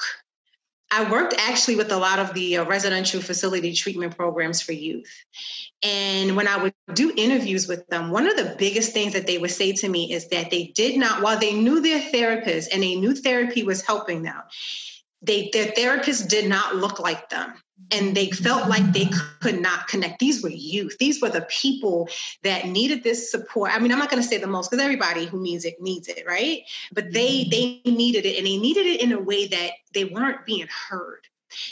I 0.96 1.12
worked 1.12 1.34
actually 1.38 1.76
with 1.76 1.92
a 1.92 1.98
lot 1.98 2.20
of 2.20 2.34
the 2.34 2.56
uh, 2.56 2.66
residential 2.66 3.22
facility 3.22 3.74
treatment 3.74 4.16
programs 4.16 4.62
for 4.62 4.72
youth. 4.72 5.12
And 5.84 6.38
when 6.38 6.48
I 6.48 6.56
would 6.56 6.74
do 6.94 7.12
interviews 7.18 7.68
with 7.68 7.86
them, 7.88 8.12
one 8.12 8.26
of 8.26 8.38
the 8.38 8.56
biggest 8.58 8.94
things 8.94 9.12
that 9.12 9.28
they 9.28 9.38
would 9.38 9.52
say 9.52 9.74
to 9.74 9.90
me 9.90 10.14
is 10.14 10.30
that 10.30 10.52
they 10.52 10.68
did 10.68 10.98
not, 10.98 11.22
while 11.22 11.38
they 11.38 11.54
knew 11.54 11.82
their 11.82 12.00
therapist 12.00 12.72
and 12.72 12.82
they 12.82 12.96
knew 12.96 13.14
therapy 13.14 13.64
was 13.64 13.82
helping 13.82 14.24
them, 14.24 14.42
they 15.22 15.50
their 15.52 15.68
therapists 15.74 16.30
did 16.30 16.48
not 16.48 16.78
look 16.78 16.98
like 17.00 17.30
them 17.30 17.56
and 17.92 18.16
they 18.16 18.32
felt 18.32 18.68
like 18.68 18.94
they 18.94 19.10
could 19.42 19.62
not 19.62 19.88
connect. 19.88 20.20
These 20.20 20.42
were 20.42 20.50
youth. 20.50 20.98
These 20.98 21.22
were 21.22 21.30
the 21.30 21.46
people 21.50 22.10
that 22.44 22.68
needed 22.68 23.04
this 23.04 23.30
support. 23.30 23.72
I 23.74 23.80
mean 23.80 23.92
i'm 23.92 24.00
not 24.00 24.10
going 24.10 24.22
to 24.22 24.28
say 24.28 24.38
the 24.38 24.48
most 24.48 24.72
because 24.72 24.84
everybody 24.84 25.26
who 25.26 25.42
needs 25.42 25.66
it 25.66 25.82
needs 25.82 26.08
it 26.08 26.24
right? 26.26 26.62
But 26.94 27.12
they 27.12 27.44
mm-hmm. 27.44 27.50
they 27.50 27.92
needed 27.92 28.26
it 28.26 28.38
and 28.38 28.48
they 28.48 28.58
needed 28.58 28.86
it 28.86 29.02
in 29.02 29.12
a 29.12 29.20
way 29.20 29.48
that 29.48 29.72
they 29.94 30.06
weren't 30.06 30.46
being 30.46 30.68
heard. 30.68 31.28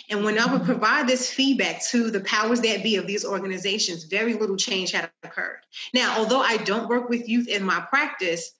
And 0.09 0.23
when 0.23 0.39
I 0.39 0.51
would 0.51 0.63
provide 0.63 1.07
this 1.07 1.31
feedback 1.31 1.83
to 1.87 2.09
the 2.09 2.21
powers 2.21 2.61
that 2.61 2.83
be 2.83 2.95
of 2.95 3.07
these 3.07 3.25
organizations, 3.25 4.05
very 4.05 4.33
little 4.33 4.55
change 4.55 4.91
had 4.91 5.09
occurred. 5.23 5.59
Now, 5.93 6.17
although 6.17 6.39
I 6.39 6.57
don't 6.57 6.87
work 6.87 7.09
with 7.09 7.27
youth 7.27 7.47
in 7.47 7.63
my 7.63 7.81
practice, 7.89 8.51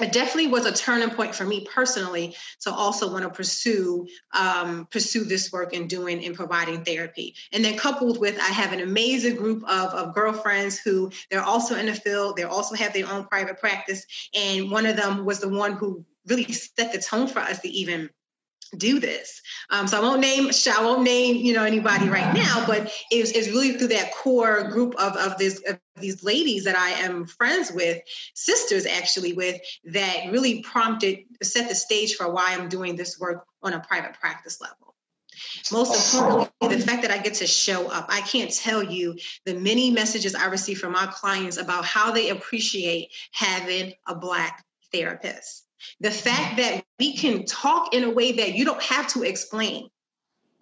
it 0.00 0.12
definitely 0.12 0.48
was 0.48 0.66
a 0.66 0.72
turning 0.72 1.10
point 1.10 1.34
for 1.34 1.44
me 1.44 1.66
personally 1.72 2.36
to 2.60 2.72
also 2.72 3.12
want 3.12 3.24
to 3.24 3.30
pursue 3.30 4.06
um, 4.32 4.86
pursue 4.90 5.24
this 5.24 5.52
work 5.52 5.72
and 5.72 5.88
doing 5.88 6.24
and 6.24 6.34
providing 6.34 6.84
therapy. 6.84 7.34
And 7.52 7.64
then 7.64 7.76
coupled 7.76 8.18
with 8.18 8.38
i 8.38 8.48
have 8.48 8.72
an 8.72 8.80
amazing 8.80 9.36
group 9.36 9.62
of, 9.64 9.90
of 9.92 10.14
girlfriends 10.14 10.78
who 10.78 11.10
they're 11.30 11.42
also 11.42 11.76
in 11.76 11.86
the 11.86 11.94
field 11.94 12.36
they 12.36 12.42
also 12.42 12.74
have 12.74 12.92
their 12.92 13.10
own 13.10 13.24
private 13.26 13.58
practice 13.58 14.04
and 14.34 14.70
one 14.70 14.86
of 14.86 14.96
them 14.96 15.24
was 15.24 15.40
the 15.40 15.48
one 15.48 15.72
who 15.72 16.04
really 16.26 16.50
set 16.52 16.92
the 16.92 16.98
tone 16.98 17.26
for 17.26 17.40
us 17.40 17.60
to 17.60 17.68
even 17.68 18.10
do 18.78 19.00
this. 19.00 19.40
Um, 19.70 19.86
so 19.86 19.98
I 19.98 20.00
won't 20.00 20.20
name 20.20 20.50
I 20.70 20.84
won't 20.84 21.02
name 21.02 21.36
you 21.36 21.52
know 21.54 21.64
anybody 21.64 22.08
right 22.08 22.34
now, 22.34 22.64
but 22.66 22.92
it's, 23.10 23.30
it's 23.30 23.48
really 23.48 23.72
through 23.72 23.88
that 23.88 24.14
core 24.14 24.64
group 24.70 24.94
of 24.96 25.16
of 25.16 25.38
this 25.38 25.62
of 25.68 25.78
these 26.00 26.24
ladies 26.24 26.64
that 26.64 26.76
I 26.76 26.90
am 26.90 27.26
friends 27.26 27.70
with, 27.72 28.02
sisters 28.34 28.86
actually 28.86 29.32
with, 29.32 29.60
that 29.84 30.30
really 30.30 30.62
prompted 30.62 31.20
set 31.42 31.68
the 31.68 31.74
stage 31.74 32.14
for 32.14 32.32
why 32.32 32.48
I'm 32.50 32.68
doing 32.68 32.96
this 32.96 33.18
work 33.18 33.44
on 33.62 33.72
a 33.72 33.80
private 33.80 34.14
practice 34.14 34.60
level. 34.60 34.94
Most 35.72 36.14
importantly, 36.14 36.76
the 36.76 36.78
fact 36.78 37.02
that 37.02 37.10
I 37.10 37.18
get 37.18 37.34
to 37.34 37.46
show 37.46 37.88
up. 37.88 38.06
I 38.08 38.20
can't 38.20 38.52
tell 38.52 38.82
you 38.82 39.16
the 39.44 39.54
many 39.54 39.90
messages 39.90 40.34
I 40.34 40.46
receive 40.46 40.78
from 40.78 40.92
my 40.92 41.06
clients 41.06 41.56
about 41.56 41.84
how 41.84 42.12
they 42.12 42.30
appreciate 42.30 43.10
having 43.32 43.94
a 44.06 44.14
Black 44.14 44.64
therapist. 44.92 45.63
The 46.00 46.10
fact 46.10 46.56
that 46.58 46.84
we 46.98 47.16
can 47.16 47.44
talk 47.44 47.94
in 47.94 48.04
a 48.04 48.10
way 48.10 48.32
that 48.32 48.54
you 48.54 48.64
don't 48.64 48.82
have 48.82 49.08
to 49.08 49.22
explain. 49.22 49.88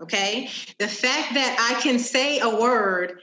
Okay. 0.00 0.48
The 0.78 0.88
fact 0.88 1.34
that 1.34 1.56
I 1.58 1.80
can 1.80 1.98
say 1.98 2.40
a 2.40 2.48
word 2.48 3.20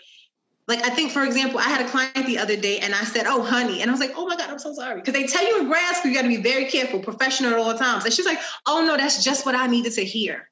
like 0.69 0.85
I 0.85 0.91
think, 0.91 1.11
for 1.11 1.23
example, 1.23 1.59
I 1.59 1.63
had 1.63 1.83
a 1.83 1.89
client 1.89 2.27
the 2.27 2.37
other 2.37 2.55
day 2.55 2.77
and 2.77 2.93
I 2.93 3.03
said, 3.03 3.25
"Oh, 3.25 3.41
honey," 3.41 3.81
and 3.81 3.89
I 3.89 3.91
was 3.91 3.99
like, 3.99 4.13
"Oh 4.15 4.27
my 4.27 4.37
God, 4.37 4.51
I'm 4.51 4.59
so 4.59 4.71
sorry," 4.71 5.01
because 5.01 5.15
they 5.15 5.25
tell 5.25 5.43
you 5.43 5.61
in 5.61 5.67
grad 5.67 5.95
school 5.95 6.11
you 6.11 6.15
got 6.15 6.21
to 6.21 6.27
be 6.27 6.37
very 6.37 6.65
careful, 6.65 6.99
professional 6.99 7.53
at 7.53 7.57
all 7.57 7.75
times. 7.75 8.05
And 8.05 8.13
she's 8.13 8.27
like, 8.27 8.39
"Oh 8.67 8.85
no, 8.85 8.95
that's 8.95 9.23
just 9.23 9.47
what 9.47 9.55
I 9.55 9.65
needed 9.65 9.93
to 9.93 10.05
hear." 10.05 10.47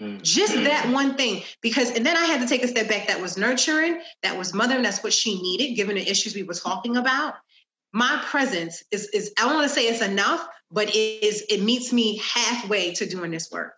Mm. 0.00 0.22
Just 0.22 0.54
that 0.54 0.90
one 0.92 1.16
thing, 1.16 1.42
because 1.60 1.90
and 1.90 2.06
then 2.06 2.16
I 2.16 2.24
had 2.26 2.40
to 2.40 2.46
take 2.46 2.62
a 2.62 2.68
step 2.68 2.88
back. 2.88 3.08
That 3.08 3.20
was 3.20 3.36
nurturing, 3.36 4.00
that 4.22 4.38
was 4.38 4.54
mothering. 4.54 4.82
That's 4.82 5.02
what 5.02 5.12
she 5.12 5.42
needed, 5.42 5.74
given 5.74 5.96
the 5.96 6.08
issues 6.08 6.36
we 6.36 6.44
were 6.44 6.54
talking 6.54 6.96
about. 6.96 7.34
My 7.92 8.22
presence 8.26 8.84
is 8.90 9.08
is 9.08 9.32
I 9.38 9.52
want 9.52 9.68
to 9.68 9.74
say 9.74 9.88
it's 9.88 10.02
enough, 10.02 10.46
but 10.70 10.88
it 10.88 11.24
is 11.24 11.44
it 11.48 11.62
meets 11.62 11.92
me 11.92 12.18
halfway 12.18 12.92
to 12.94 13.06
doing 13.06 13.30
this 13.30 13.50
work. 13.50 13.76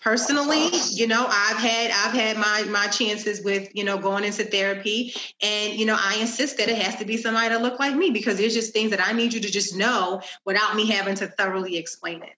Personally 0.00 0.68
you 0.90 1.06
know 1.06 1.24
i've 1.28 1.56
had 1.56 1.90
i've 1.92 2.12
had 2.12 2.36
my 2.36 2.64
my 2.64 2.88
chances 2.88 3.40
with 3.44 3.68
you 3.72 3.84
know 3.84 3.98
going 3.98 4.24
into 4.24 4.42
therapy 4.42 5.14
and 5.40 5.74
you 5.74 5.86
know 5.86 5.96
i 5.98 6.16
insist 6.16 6.58
that 6.58 6.68
it 6.68 6.76
has 6.76 6.96
to 6.96 7.04
be 7.04 7.16
somebody 7.16 7.48
that 7.48 7.62
look 7.62 7.78
like 7.78 7.94
me 7.94 8.10
because 8.10 8.36
there's 8.36 8.52
just 8.52 8.72
things 8.72 8.90
that 8.90 9.00
i 9.00 9.12
need 9.12 9.32
you 9.32 9.38
to 9.38 9.50
just 9.50 9.76
know 9.76 10.20
without 10.44 10.74
me 10.74 10.90
having 10.90 11.14
to 11.14 11.28
thoroughly 11.28 11.76
explain 11.76 12.20
it 12.22 12.34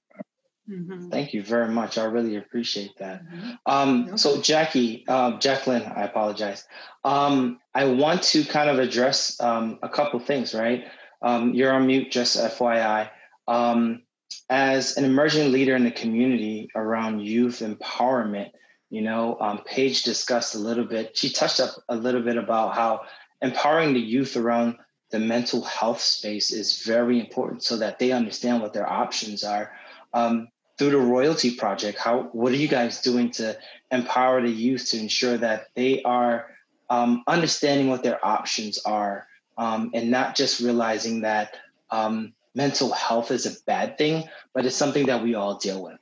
mm-hmm. 0.69 1.09
thank 1.11 1.35
you 1.35 1.43
very 1.43 1.69
much 1.69 1.99
i 1.99 2.05
really 2.05 2.37
appreciate 2.37 2.97
that 2.99 3.25
mm-hmm. 3.27 3.51
um, 3.67 4.17
so 4.17 4.41
jackie 4.41 5.07
um, 5.09 5.39
jacqueline 5.41 5.83
i 5.83 6.03
apologize 6.03 6.67
um, 7.05 7.59
i 7.75 7.85
want 7.85 8.23
to 8.23 8.45
kind 8.45 8.71
of 8.71 8.79
address 8.79 9.41
um, 9.41 9.79
a 9.83 9.89
couple 9.89 10.19
things 10.21 10.55
right 10.55 10.85
um, 11.23 11.55
you're 11.55 11.73
on 11.73 11.87
mute 11.87 12.11
just 12.11 12.37
fyi 12.37 13.09
um, 13.47 14.03
as 14.51 14.97
an 14.97 15.05
emerging 15.05 15.53
leader 15.53 15.77
in 15.77 15.85
the 15.85 15.91
community 15.91 16.69
around 16.75 17.21
youth 17.21 17.61
empowerment, 17.61 18.51
you 18.91 19.03
know, 19.03 19.37
um, 19.41 19.63
Paige 19.65 20.03
discussed 20.03 20.55
a 20.55 20.59
little 20.59 20.85
bit, 20.85 21.17
she 21.17 21.31
touched 21.31 21.61
up 21.61 21.71
a 21.89 21.97
little 21.97 22.23
bit 22.23 22.37
about 22.37 22.75
how 22.75 23.03
empowering 23.43 23.95
the 23.95 24.01
youth 24.01 24.37
around 24.37 24.77
the 25.11 25.19
mental 25.19 25.63
health 25.63 26.01
space 26.01 26.51
is 26.51 26.83
very 26.83 27.21
important 27.21 27.63
so 27.63 27.77
that 27.77 27.99
they 27.99 28.13
understand 28.13 28.61
what 28.61 28.73
their 28.73 28.89
options 28.89 29.45
are. 29.45 29.73
Um, 30.13 30.49
through 30.79 30.91
the 30.91 30.99
Royalty 30.99 31.55
Project, 31.55 31.99
how 31.99 32.29
what 32.33 32.53
are 32.53 32.57
you 32.57 32.69
guys 32.69 33.01
doing 33.01 33.31
to 33.33 33.57
empower 33.91 34.43
the 34.43 34.51
youth 34.51 34.87
to 34.91 34.99
ensure 34.99 35.37
that 35.39 35.67
they 35.75 36.03
are 36.03 36.47
um, 36.91 37.23
understanding 37.27 37.89
what 37.89 38.03
their 38.03 38.25
options 38.25 38.79
are 38.85 39.27
um, 39.57 39.91
and 39.95 40.11
not 40.11 40.35
just 40.35 40.61
realizing 40.61 41.23
that 41.23 41.57
um, 41.91 42.33
mental 42.55 42.93
health 42.93 43.31
is 43.31 43.47
a 43.47 43.63
bad 43.67 43.99
thing, 43.99 44.29
but 44.53 44.65
it's 44.65 44.77
something 44.77 45.07
that 45.07 45.23
we 45.23 45.35
all 45.35 45.57
deal 45.57 45.83
with? 45.83 45.99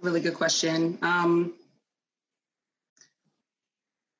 Really 0.00 0.20
good 0.20 0.34
question. 0.34 0.98
Um, 1.02 1.54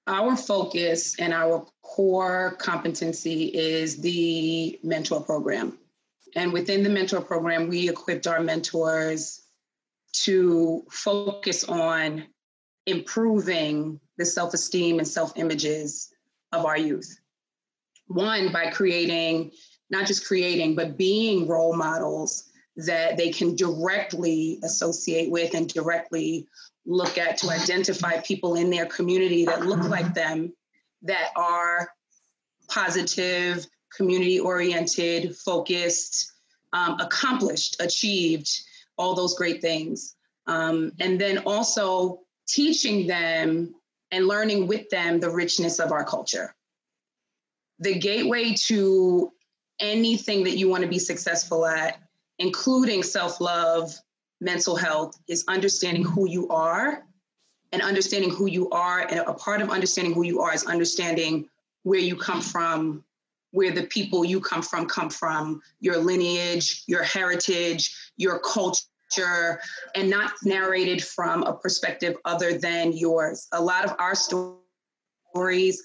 our 0.06 0.36
focus 0.36 1.18
and 1.18 1.32
our 1.32 1.66
core 1.82 2.56
competency 2.58 3.44
is 3.44 4.00
the 4.00 4.78
mentor 4.82 5.22
program. 5.22 5.78
And 6.34 6.52
within 6.52 6.82
the 6.82 6.90
mentor 6.90 7.20
program, 7.20 7.68
we 7.68 7.88
equipped 7.88 8.26
our 8.26 8.40
mentors 8.40 9.42
to 10.24 10.84
focus 10.90 11.64
on 11.64 12.24
improving 12.86 14.00
the 14.18 14.24
self 14.24 14.54
esteem 14.54 14.98
and 14.98 15.08
self 15.08 15.32
images 15.36 16.12
of 16.52 16.64
our 16.64 16.78
youth. 16.78 17.18
One, 18.06 18.52
by 18.52 18.70
creating 18.70 19.52
not 19.90 20.06
just 20.06 20.26
creating, 20.26 20.74
but 20.74 20.96
being 20.96 21.46
role 21.46 21.76
models 21.76 22.50
that 22.76 23.16
they 23.16 23.30
can 23.30 23.54
directly 23.54 24.58
associate 24.64 25.30
with 25.30 25.54
and 25.54 25.68
directly 25.68 26.48
look 26.86 27.16
at 27.18 27.38
to 27.38 27.50
identify 27.50 28.20
people 28.20 28.56
in 28.56 28.70
their 28.70 28.86
community 28.86 29.44
that 29.44 29.64
look 29.64 29.82
like 29.84 30.12
them, 30.14 30.52
that 31.02 31.30
are 31.36 31.88
positive, 32.68 33.66
community 33.96 34.38
oriented, 34.40 35.36
focused, 35.36 36.32
um, 36.72 36.98
accomplished, 37.00 37.76
achieved, 37.80 38.50
all 38.98 39.14
those 39.14 39.34
great 39.34 39.60
things. 39.60 40.16
Um, 40.46 40.92
and 41.00 41.20
then 41.20 41.38
also 41.38 42.20
teaching 42.46 43.06
them 43.06 43.74
and 44.10 44.26
learning 44.28 44.66
with 44.66 44.88
them 44.90 45.20
the 45.20 45.30
richness 45.30 45.78
of 45.78 45.92
our 45.92 46.04
culture. 46.04 46.54
The 47.80 47.98
gateway 47.98 48.54
to 48.66 49.32
anything 49.80 50.44
that 50.44 50.56
you 50.56 50.68
want 50.68 50.82
to 50.82 50.88
be 50.88 50.98
successful 50.98 51.66
at, 51.66 51.98
including 52.38 53.02
self 53.02 53.40
love, 53.40 53.92
mental 54.40 54.76
health, 54.76 55.18
is 55.28 55.44
understanding 55.48 56.04
who 56.04 56.28
you 56.28 56.48
are. 56.48 57.04
And 57.72 57.82
understanding 57.82 58.30
who 58.30 58.46
you 58.46 58.70
are, 58.70 59.00
and 59.00 59.18
a 59.18 59.34
part 59.34 59.60
of 59.60 59.68
understanding 59.68 60.14
who 60.14 60.22
you 60.22 60.40
are 60.42 60.54
is 60.54 60.64
understanding 60.64 61.48
where 61.82 61.98
you 61.98 62.14
come 62.14 62.40
from, 62.40 63.02
where 63.54 63.70
the 63.70 63.86
people 63.86 64.24
you 64.24 64.40
come 64.40 64.62
from 64.62 64.86
come 64.86 65.08
from, 65.08 65.60
your 65.80 65.96
lineage, 65.96 66.82
your 66.88 67.04
heritage, 67.04 67.94
your 68.16 68.40
culture, 68.40 69.60
and 69.94 70.10
not 70.10 70.32
narrated 70.42 71.02
from 71.02 71.44
a 71.44 71.54
perspective 71.54 72.16
other 72.24 72.58
than 72.58 72.92
yours. 72.92 73.46
A 73.52 73.62
lot 73.62 73.84
of 73.84 73.94
our 74.00 74.16
stories 74.16 75.82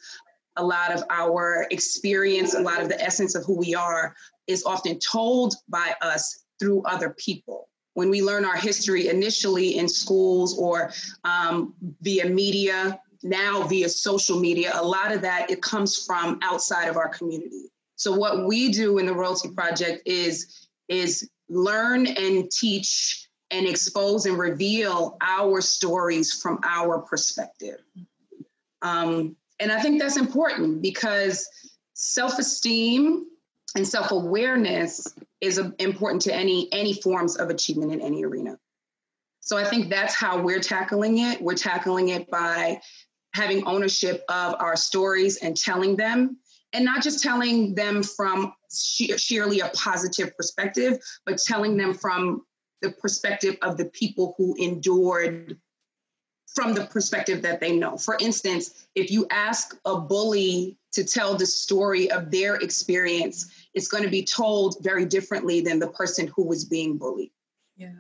a 0.58 0.64
lot 0.64 0.92
of 0.92 1.04
our 1.10 1.68
experience, 1.72 2.54
a 2.54 2.62
lot 2.62 2.82
of 2.82 2.90
the 2.90 3.02
essence 3.02 3.34
of 3.34 3.46
who 3.46 3.58
we 3.58 3.74
are 3.74 4.14
is 4.48 4.66
often 4.66 5.00
told 5.00 5.56
by 5.70 5.96
us 6.02 6.44
through 6.60 6.84
other 6.84 7.16
people. 7.18 7.70
When 7.94 8.10
we 8.10 8.22
learn 8.22 8.46
our 8.46 8.58
history 8.58 9.08
initially 9.08 9.78
in 9.78 9.88
schools 9.88 10.58
or 10.58 10.92
um, 11.24 11.74
via 12.02 12.26
media, 12.26 13.00
now 13.24 13.64
via 13.64 13.90
social 13.90 14.40
media, 14.40 14.72
a 14.76 14.84
lot 14.84 15.12
of 15.12 15.22
that 15.22 15.50
it 15.50 15.62
comes 15.62 16.06
from 16.06 16.40
outside 16.42 16.88
of 16.88 16.98
our 16.98 17.10
community. 17.10 17.72
So 17.96 18.16
what 18.16 18.46
we 18.46 18.72
do 18.72 18.98
in 18.98 19.06
the 19.06 19.14
Royalty 19.14 19.50
Project 19.50 20.04
is 20.06 20.68
is 20.88 21.30
learn 21.50 22.08
and 22.08 22.50
teach 22.50 23.28
and 23.52 23.68
expose 23.68 24.26
and 24.26 24.38
reveal 24.38 25.18
our 25.22 25.60
stories 25.62 26.34
from 26.34 26.60
our 26.64 27.00
perspective. 27.00 27.80
Um, 28.82 29.36
and 29.60 29.72
I 29.72 29.82
think 29.82 30.00
that's 30.00 30.18
important 30.18 30.82
because 30.82 31.48
self 31.94 32.40
esteem 32.40 33.26
and 33.76 33.88
self 33.88 34.12
awareness 34.12 35.06
is 35.42 35.60
important 35.80 36.22
to 36.24 36.34
any 36.34 36.72
any 36.72 36.94
forms 36.94 37.36
of 37.36 37.50
achievement 37.50 37.92
in 37.92 38.02
any 38.02 38.24
arena. 38.24 38.58
So 39.42 39.58
I 39.58 39.64
think 39.64 39.90
that's 39.90 40.16
how 40.16 40.42
we're 40.42 40.60
tackling 40.60 41.18
it. 41.18 41.42
We're 41.42 41.56
tackling 41.56 42.10
it 42.10 42.30
by 42.30 42.82
having 43.34 43.66
ownership 43.66 44.24
of 44.30 44.56
our 44.60 44.76
stories 44.76 45.38
and 45.38 45.56
telling 45.56 45.96
them, 45.96 46.38
and 46.74 46.86
not 46.86 47.04
just 47.04 47.24
telling 47.24 47.76
them 47.76 48.04
from 48.04 48.54
sheer, 48.72 49.18
sheerly 49.18 49.60
a 49.60 49.70
positive 49.70 50.36
perspective, 50.36 51.00
but 51.26 51.38
telling 51.38 51.78
them 51.78 51.94
from 51.94 52.44
the 52.82 52.92
perspective 52.92 53.58
of 53.62 53.78
the 53.78 53.86
people 53.86 54.36
who 54.38 54.56
endured 54.58 55.58
from 56.56 56.74
the 56.74 56.86
perspective 56.86 57.42
that 57.44 57.60
they 57.60 57.76
know. 57.76 57.98
For 57.98 58.18
instance, 58.20 58.88
if 58.96 59.12
you 59.12 59.28
ask 59.30 59.78
a 59.86 60.00
bully 60.00 60.78
to 60.94 61.04
tell 61.04 61.36
the 61.36 61.46
story 61.46 62.10
of 62.10 62.32
their 62.32 62.56
experience, 62.56 63.52
it's 63.74 63.88
going 63.88 64.04
to 64.04 64.10
be 64.10 64.24
told 64.24 64.78
very 64.82 65.06
differently 65.06 65.62
than 65.62 65.80
the 65.80 65.90
person 65.90 66.32
who 66.36 66.44
was 66.44 66.66
being 66.66 66.98
bullied. 66.98 67.32
Yeah. 67.78 67.94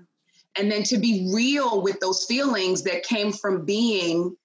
And 0.57 0.71
then 0.71 0.83
to 0.83 0.97
be 0.97 1.31
real 1.33 1.81
with 1.81 1.99
those 1.99 2.25
feelings 2.25 2.83
that 2.83 3.03
came 3.03 3.31
from 3.31 3.65
being 3.65 4.35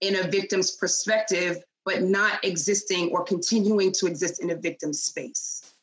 in 0.00 0.16
a 0.16 0.28
victim's 0.28 0.72
perspective, 0.72 1.58
but 1.84 2.02
not 2.02 2.44
existing 2.44 3.10
or 3.10 3.24
continuing 3.24 3.92
to 3.92 4.06
exist 4.06 4.42
in 4.42 4.50
a 4.50 4.56
victim's 4.56 5.02
space. 5.02 5.74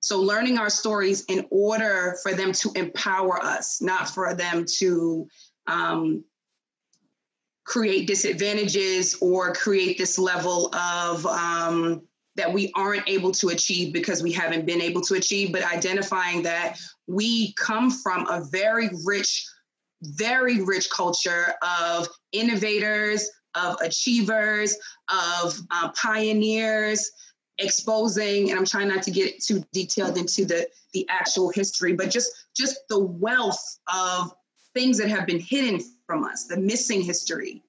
So, 0.00 0.20
learning 0.20 0.58
our 0.58 0.70
stories 0.70 1.24
in 1.24 1.46
order 1.50 2.16
for 2.22 2.32
them 2.32 2.52
to 2.52 2.70
empower 2.76 3.42
us, 3.42 3.82
not 3.82 4.08
for 4.08 4.32
them 4.34 4.64
to 4.78 5.28
um, 5.66 6.24
create 7.64 8.06
disadvantages 8.06 9.16
or 9.20 9.52
create 9.52 9.98
this 9.98 10.18
level 10.18 10.74
of 10.74 11.26
um, 11.26 12.02
that 12.36 12.50
we 12.52 12.72
aren't 12.74 13.06
able 13.08 13.32
to 13.32 13.48
achieve 13.48 13.92
because 13.92 14.22
we 14.22 14.32
haven't 14.32 14.64
been 14.64 14.80
able 14.80 15.02
to 15.02 15.14
achieve, 15.14 15.52
but 15.52 15.62
identifying 15.64 16.42
that 16.42 16.78
we 17.06 17.52
come 17.54 17.90
from 17.90 18.26
a 18.28 18.42
very 18.50 18.88
rich, 19.04 19.46
very 20.02 20.62
rich 20.62 20.88
culture 20.88 21.52
of 21.60 22.08
innovators, 22.32 23.28
of 23.54 23.76
achievers, 23.80 24.76
of 25.08 25.58
uh, 25.70 25.90
pioneers, 25.92 27.10
exposing, 27.58 28.50
and 28.50 28.58
I'm 28.58 28.64
trying 28.64 28.88
not 28.88 29.02
to 29.04 29.10
get 29.10 29.42
too 29.42 29.64
detailed 29.72 30.16
into 30.16 30.44
the, 30.44 30.68
the 30.92 31.06
actual 31.08 31.50
history, 31.50 31.92
but 31.92 32.10
just, 32.10 32.30
just 32.56 32.78
the 32.88 32.98
wealth 32.98 33.78
of 33.92 34.32
things 34.74 34.98
that 34.98 35.08
have 35.08 35.26
been 35.26 35.40
hidden 35.40 35.80
from 36.06 36.24
us, 36.24 36.44
the 36.44 36.56
missing 36.56 37.02
history, 37.02 37.62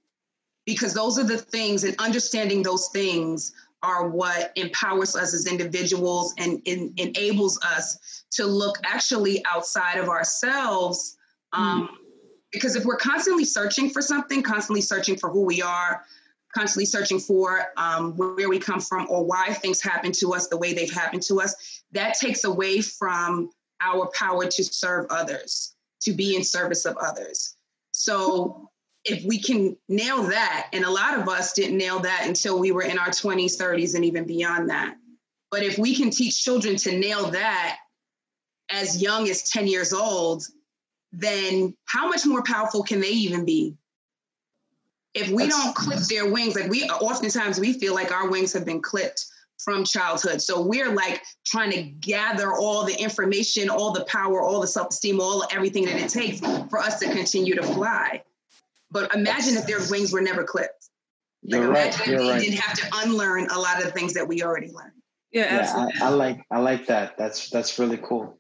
because 0.66 0.94
those 0.94 1.18
are 1.18 1.24
the 1.24 1.38
things 1.38 1.84
and 1.84 1.96
understanding 2.00 2.62
those 2.62 2.90
things 2.90 3.54
are 3.82 4.10
what 4.10 4.52
empowers 4.56 5.16
us 5.16 5.34
as 5.34 5.48
individuals 5.48 6.34
and, 6.38 6.62
enables 6.66 7.60
us 7.64 8.24
to 8.32 8.46
look 8.46 8.78
actually 8.84 9.44
outside 9.46 9.98
of 9.98 10.10
ourselves. 10.10 11.18
Um, 11.54 11.88
mm. 11.88 12.09
Because 12.52 12.76
if 12.76 12.86
we're 12.86 12.98
constantly 12.98 13.46
searching 13.46 13.90
for 13.90 14.02
something, 14.02 14.42
constantly 14.42 14.82
searching 14.82 15.16
for 15.16 15.30
who 15.30 15.42
we 15.42 15.62
are, 15.62 16.04
constantly 16.54 16.86
searching 16.86 17.20
for 17.20 17.68
um, 17.78 18.18
where 18.18 18.50
we 18.50 18.60
come 18.60 18.80
from 18.80 19.08
or 19.10 19.24
why 19.24 19.54
things 19.54 19.82
happen 19.82 20.12
to 20.14 20.34
us 20.34 20.48
the 20.48 20.58
way 20.58 20.74
they've 20.74 20.92
happened 20.92 21.22
to 21.24 21.40
us, 21.42 21.84
that 21.92 22.16
takes 22.16 22.44
away 22.44 22.82
from 22.82 23.52
our 23.82 24.10
power 24.14 24.46
to 24.46 24.64
serve 24.64 25.06
others, 25.10 25.76
to 26.02 26.12
be 26.12 26.36
in 26.36 26.44
service 26.44 26.86
of 26.86 26.98
others. 26.98 27.56
So 27.92 28.70
if 29.06 29.24
we 29.26 29.40
can 29.40 29.78
nail 29.88 30.24
that, 30.24 30.70
and 30.74 30.84
a 30.84 30.90
lot 30.90 31.18
of 31.18 31.28
us 31.30 31.54
didn't 31.54 31.78
nail 31.78 32.00
that 32.00 32.26
until 32.26 32.60
we 32.60 32.72
were 32.72 32.82
in 32.82 32.98
our 32.98 33.10
20s, 33.10 33.58
30s, 33.58 33.96
and 33.96 34.04
even 34.04 34.26
beyond 34.26 34.70
that. 34.70 34.96
But 35.52 35.64
if 35.64 35.78
we 35.78 35.96
can 35.96 36.10
teach 36.10 36.44
children 36.44 36.76
to 36.78 36.98
nail 36.98 37.32
that 37.32 37.78
as 38.70 39.02
young 39.02 39.30
as 39.30 39.50
10 39.50 39.68
years 39.68 39.94
old, 39.94 40.44
then 41.12 41.76
how 41.86 42.08
much 42.08 42.26
more 42.26 42.44
powerful 42.44 42.84
can 42.84 43.02
they 43.02 43.10
even 43.10 43.46
be? 43.46 43.76
If 45.14 45.30
we 45.30 45.44
That's, 45.44 45.58
don't 45.58 45.76
clip 45.76 46.00
their 46.02 46.32
wings, 46.32 46.56
like 46.56 46.70
we 46.70 46.84
oftentimes 46.84 47.60
we 47.60 47.74
feel 47.74 47.96
like 47.96 48.12
our 48.12 48.30
wings 48.30 48.54
have 48.54 48.66
been 48.66 48.82
clipped 48.82 49.26
from 49.58 49.84
childhood. 49.84 50.42
So 50.42 50.62
we're 50.62 50.94
like 50.94 51.22
trying 51.46 51.72
to 51.72 51.82
gather 51.82 52.54
all 52.54 52.86
the 52.86 52.94
information, 52.94 53.70
all 53.70 53.92
the 53.92 54.06
power, 54.06 54.42
all 54.42 54.62
the 54.62 54.68
self-esteem, 54.68 55.20
all 55.20 55.46
everything 55.52 55.86
that 55.86 55.96
it 55.96 56.10
takes 56.10 56.40
for 56.70 56.80
us 56.80 57.00
to 57.00 57.12
continue 57.12 57.56
to 57.56 57.64
fly. 57.64 58.24
But 58.92 59.14
imagine 59.14 59.58
if 59.58 59.68
their 59.68 59.80
wings 59.90 60.14
were 60.14 60.22
never 60.22 60.44
clipped. 60.44 60.90
Like 61.44 61.62
You're 61.62 61.70
imagine 61.70 62.00
right. 62.00 62.10
if 62.10 62.20
we 62.20 62.30
right. 62.30 62.42
didn't 62.42 62.60
have 62.60 62.78
to 62.78 62.88
unlearn 63.04 63.48
a 63.50 63.60
lot 63.60 63.80
of 63.80 63.86
the 63.86 63.92
things 63.92 64.14
that 64.14 64.28
we 64.28 64.44
already 64.44 64.72
learned. 64.72 64.94
Yeah, 65.32 65.44
absolutely. 65.44 65.94
Yeah, 65.98 66.06
I, 66.06 66.08
I 66.08 66.14
like 66.14 66.42
I 66.52 66.60
like 66.60 66.86
that. 66.88 67.18
That's 67.18 67.50
that's 67.50 67.78
really 67.78 67.98
cool. 67.98 68.39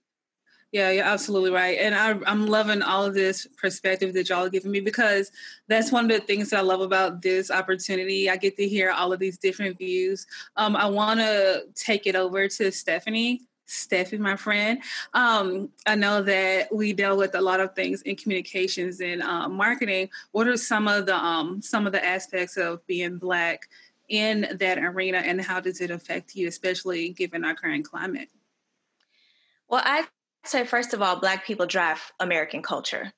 Yeah, 0.71 0.91
you're 0.91 1.03
absolutely 1.03 1.49
right. 1.49 1.79
And 1.79 1.95
I, 1.95 2.31
am 2.31 2.45
loving 2.45 2.83
all 2.83 3.03
of 3.03 3.15
this 3.15 3.47
perspective 3.57 4.13
that 4.13 4.29
y'all 4.29 4.45
are 4.45 4.49
giving 4.49 4.69
me 4.69 4.81
because 4.81 5.31
that's 5.67 5.91
one 5.91 6.05
of 6.05 6.11
the 6.11 6.19
things 6.19 6.51
that 6.51 6.59
I 6.59 6.61
love 6.61 6.81
about 6.81 7.23
this 7.23 7.49
opportunity. 7.49 8.29
I 8.29 8.37
get 8.37 8.55
to 8.57 8.67
hear 8.67 8.91
all 8.91 9.11
of 9.11 9.19
these 9.19 9.39
different 9.39 9.79
views. 9.79 10.27
Um, 10.57 10.75
I 10.75 10.85
want 10.85 11.21
to 11.21 11.63
take 11.73 12.05
it 12.05 12.15
over 12.15 12.47
to 12.47 12.71
Stephanie. 12.71 13.41
Steffi, 13.67 14.17
my 14.17 14.35
friend. 14.35 14.81
Um, 15.13 15.69
I 15.85 15.93
know 15.93 16.23
that 16.23 16.73
we 16.73 16.91
deal 16.91 17.15
with 17.15 17.35
a 17.35 17.41
lot 17.41 17.59
of 17.59 17.75
things 17.75 18.01
in 18.01 18.15
communications 18.15 18.99
and 18.99 19.21
uh, 19.21 19.47
marketing. 19.47 20.09
What 20.31 20.47
are 20.47 20.57
some 20.57 20.87
of 20.87 21.05
the 21.05 21.15
um, 21.15 21.61
some 21.61 21.85
of 21.85 21.93
the 21.93 22.03
aspects 22.03 22.57
of 22.57 22.85
being 22.87 23.19
black 23.19 23.69
in 24.07 24.57
that 24.59 24.79
arena, 24.79 25.19
and 25.19 25.39
how 25.39 25.59
does 25.59 25.81
it 25.81 25.91
affect 25.91 26.35
you, 26.35 26.47
especially 26.47 27.09
given 27.09 27.45
our 27.45 27.53
current 27.53 27.85
climate? 27.85 28.29
Well, 29.67 29.83
I 29.85 30.07
say 30.45 30.65
first 30.65 30.93
of 30.93 31.01
all, 31.01 31.19
black 31.19 31.45
people 31.45 31.65
drive 31.65 32.11
American 32.19 32.61
culture. 32.61 33.13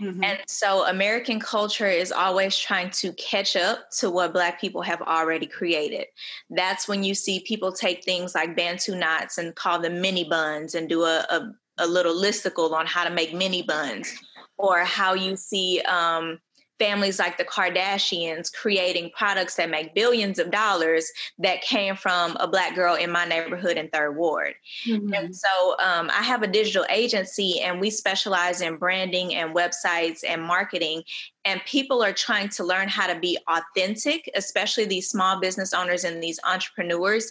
Mm-hmm. 0.00 0.24
And 0.24 0.38
so 0.46 0.86
American 0.86 1.38
culture 1.40 1.86
is 1.86 2.10
always 2.10 2.56
trying 2.56 2.90
to 2.90 3.12
catch 3.14 3.54
up 3.54 3.90
to 3.98 4.08
what 4.08 4.32
Black 4.32 4.58
people 4.58 4.80
have 4.80 5.02
already 5.02 5.46
created. 5.46 6.06
That's 6.48 6.88
when 6.88 7.04
you 7.04 7.14
see 7.14 7.40
people 7.40 7.70
take 7.70 8.02
things 8.02 8.34
like 8.34 8.56
Bantu 8.56 8.96
knots 8.96 9.36
and 9.36 9.54
call 9.54 9.78
them 9.78 10.00
mini 10.00 10.24
buns 10.24 10.74
and 10.74 10.88
do 10.88 11.02
a, 11.02 11.26
a, 11.28 11.52
a 11.78 11.86
little 11.86 12.14
listicle 12.14 12.72
on 12.72 12.86
how 12.86 13.04
to 13.04 13.10
make 13.10 13.34
mini 13.34 13.62
buns, 13.62 14.10
or 14.56 14.84
how 14.84 15.12
you 15.12 15.36
see 15.36 15.82
um, 15.82 16.38
families 16.80 17.18
like 17.18 17.36
the 17.36 17.44
Kardashians 17.44 18.52
creating 18.52 19.10
products 19.16 19.54
that 19.56 19.70
make 19.70 19.94
billions 19.94 20.38
of 20.38 20.50
dollars 20.50 21.12
that 21.38 21.60
came 21.60 21.94
from 21.94 22.36
a 22.40 22.48
black 22.48 22.74
girl 22.74 22.94
in 22.94 23.12
my 23.12 23.26
neighborhood 23.26 23.76
in 23.76 23.88
Third 23.90 24.16
Ward. 24.16 24.54
Mm-hmm. 24.86 25.12
And 25.12 25.36
so 25.36 25.76
um, 25.78 26.10
I 26.10 26.22
have 26.22 26.42
a 26.42 26.46
digital 26.48 26.86
agency 26.90 27.60
and 27.60 27.80
we 27.80 27.90
specialize 27.90 28.62
in 28.62 28.76
branding 28.76 29.34
and 29.34 29.54
websites 29.54 30.24
and 30.26 30.42
marketing. 30.42 31.02
And 31.44 31.60
people 31.66 32.02
are 32.02 32.14
trying 32.14 32.48
to 32.50 32.64
learn 32.64 32.88
how 32.88 33.12
to 33.12 33.20
be 33.20 33.38
authentic, 33.46 34.30
especially 34.34 34.86
these 34.86 35.08
small 35.08 35.38
business 35.38 35.74
owners 35.74 36.04
and 36.04 36.22
these 36.22 36.40
entrepreneurs 36.44 37.30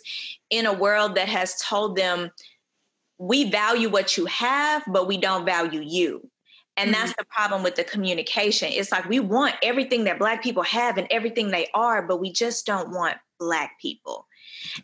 in 0.51 0.67
a 0.67 0.73
world 0.73 1.15
that 1.15 1.27
has 1.27 1.59
told 1.59 1.95
them, 1.95 2.29
we 3.17 3.49
value 3.49 3.89
what 3.89 4.15
you 4.15 4.25
have, 4.27 4.83
but 4.88 5.07
we 5.07 5.17
don't 5.17 5.45
value 5.45 5.81
you. 5.81 6.28
And 6.79 6.91
mm-hmm. 6.91 7.01
that's 7.01 7.15
the 7.17 7.25
problem 7.25 7.61
with 7.61 7.75
the 7.75 7.83
communication. 7.83 8.69
It's 8.71 8.91
like 8.91 9.07
we 9.09 9.19
want 9.19 9.55
everything 9.61 10.05
that 10.05 10.17
Black 10.17 10.41
people 10.41 10.63
have 10.63 10.97
and 10.97 11.07
everything 11.11 11.51
they 11.51 11.67
are, 11.73 12.07
but 12.07 12.21
we 12.21 12.31
just 12.31 12.65
don't 12.65 12.91
want 12.91 13.17
Black 13.37 13.71
people. 13.81 14.25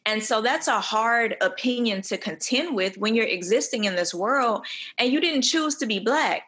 And 0.06 0.22
so 0.22 0.42
that's 0.42 0.68
a 0.68 0.80
hard 0.80 1.38
opinion 1.42 2.02
to 2.04 2.18
contend 2.18 2.76
with 2.76 2.98
when 2.98 3.16
you're 3.16 3.26
existing 3.26 3.86
in 3.86 3.96
this 3.96 4.14
world 4.14 4.66
and 4.98 5.12
you 5.12 5.22
didn't 5.22 5.44
choose 5.44 5.76
to 5.76 5.86
be 5.86 6.00
Black. 6.00 6.44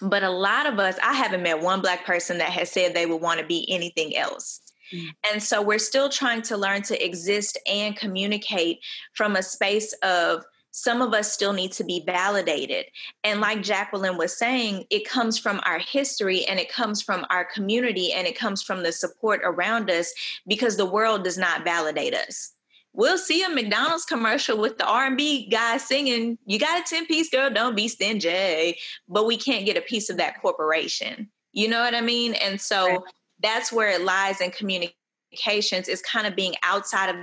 But 0.00 0.22
a 0.22 0.30
lot 0.30 0.66
of 0.66 0.78
us, 0.78 0.96
I 1.02 1.12
haven't 1.12 1.42
met 1.42 1.60
one 1.60 1.82
Black 1.82 2.06
person 2.06 2.38
that 2.38 2.50
has 2.50 2.70
said 2.70 2.94
they 2.94 3.06
would 3.06 3.20
want 3.20 3.38
to 3.38 3.46
be 3.46 3.70
anything 3.70 4.16
else. 4.16 4.62
Mm. 4.92 5.08
And 5.30 5.42
so 5.42 5.60
we're 5.60 5.78
still 5.78 6.08
trying 6.08 6.40
to 6.42 6.56
learn 6.56 6.80
to 6.82 7.04
exist 7.04 7.58
and 7.66 7.94
communicate 7.94 8.80
from 9.12 9.36
a 9.36 9.42
space 9.42 9.92
of 10.02 10.44
some 10.70 11.02
of 11.02 11.12
us 11.12 11.32
still 11.32 11.52
need 11.52 11.72
to 11.72 11.84
be 11.84 12.02
validated. 12.06 12.86
And 13.24 13.40
like 13.40 13.62
Jacqueline 13.62 14.16
was 14.16 14.36
saying, 14.36 14.84
it 14.90 15.08
comes 15.08 15.38
from 15.38 15.60
our 15.64 15.78
history 15.78 16.44
and 16.44 16.60
it 16.60 16.72
comes 16.72 17.02
from 17.02 17.26
our 17.30 17.44
community 17.44 18.12
and 18.12 18.26
it 18.26 18.38
comes 18.38 18.62
from 18.62 18.82
the 18.82 18.92
support 18.92 19.40
around 19.44 19.90
us 19.90 20.12
because 20.46 20.76
the 20.76 20.86
world 20.86 21.24
does 21.24 21.38
not 21.38 21.64
validate 21.64 22.14
us. 22.14 22.52
We'll 22.92 23.18
see 23.18 23.42
a 23.44 23.48
McDonald's 23.48 24.04
commercial 24.04 24.58
with 24.58 24.78
the 24.78 24.86
R&B 24.86 25.48
guy 25.48 25.76
singing, 25.76 26.38
"You 26.46 26.58
got 26.58 26.80
a 26.80 26.94
10-piece 26.94 27.30
girl, 27.30 27.48
don't 27.48 27.76
be 27.76 27.86
stingy," 27.86 28.78
but 29.08 29.26
we 29.26 29.36
can't 29.36 29.64
get 29.64 29.76
a 29.76 29.80
piece 29.80 30.10
of 30.10 30.16
that 30.16 30.40
corporation. 30.40 31.30
You 31.52 31.68
know 31.68 31.80
what 31.80 31.94
I 31.94 32.00
mean? 32.00 32.34
And 32.34 32.60
so 32.60 32.86
right. 32.86 33.00
that's 33.40 33.72
where 33.72 33.90
it 33.90 34.02
lies 34.02 34.40
in 34.40 34.50
communications 34.50 35.88
is 35.88 36.02
kind 36.02 36.26
of 36.26 36.34
being 36.34 36.54
outside 36.64 37.10
of 37.10 37.16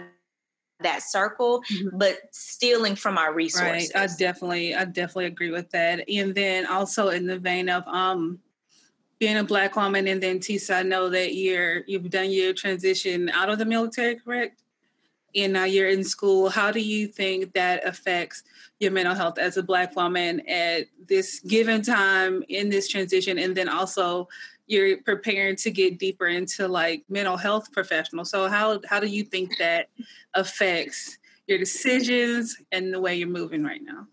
that 0.81 1.01
circle, 1.01 1.63
mm-hmm. 1.71 1.97
but 1.97 2.19
stealing 2.31 2.95
from 2.95 3.17
our 3.17 3.33
resources. 3.33 3.91
Right. 3.95 4.09
I 4.09 4.15
definitely, 4.17 4.75
I 4.75 4.85
definitely 4.85 5.25
agree 5.25 5.51
with 5.51 5.69
that. 5.71 6.07
And 6.09 6.35
then 6.35 6.65
also 6.65 7.09
in 7.09 7.25
the 7.25 7.39
vein 7.39 7.69
of 7.69 7.83
um 7.87 8.39
being 9.19 9.37
a 9.37 9.43
black 9.43 9.75
woman 9.75 10.07
and 10.07 10.21
then 10.21 10.39
Tisa, 10.39 10.77
I 10.77 10.83
know 10.83 11.09
that 11.09 11.33
you're 11.33 11.81
you've 11.87 12.09
done 12.09 12.31
your 12.31 12.53
transition 12.53 13.29
out 13.29 13.49
of 13.49 13.57
the 13.57 13.65
military, 13.65 14.15
correct? 14.15 14.61
And 15.35 15.53
now 15.53 15.65
you're 15.65 15.89
in 15.89 16.03
school. 16.03 16.49
How 16.49 16.71
do 16.71 16.79
you 16.79 17.07
think 17.07 17.53
that 17.53 17.85
affects 17.85 18.43
your 18.79 18.91
mental 18.91 19.13
health 19.15 19.37
as 19.37 19.57
a 19.57 19.63
black 19.63 19.95
woman 19.95 20.47
at 20.47 20.87
this 21.07 21.39
given 21.41 21.81
time 21.81 22.43
in 22.49 22.69
this 22.69 22.87
transition? 22.87 23.37
And 23.37 23.55
then 23.55 23.69
also 23.69 24.29
you're 24.67 24.97
preparing 24.97 25.55
to 25.55 25.71
get 25.71 25.97
deeper 25.97 26.27
into 26.27 26.67
like 26.67 27.03
mental 27.09 27.37
health 27.37 27.71
professionals. 27.71 28.29
So 28.29 28.47
how 28.47 28.81
how 28.87 28.99
do 28.99 29.07
you 29.07 29.23
think 29.23 29.57
that 29.57 29.89
affects 30.35 31.17
your 31.47 31.57
decisions 31.57 32.57
and 32.71 32.93
the 32.93 32.99
way 32.99 33.15
you're 33.15 33.27
moving 33.27 33.63
right 33.63 33.81
now? 33.81 34.07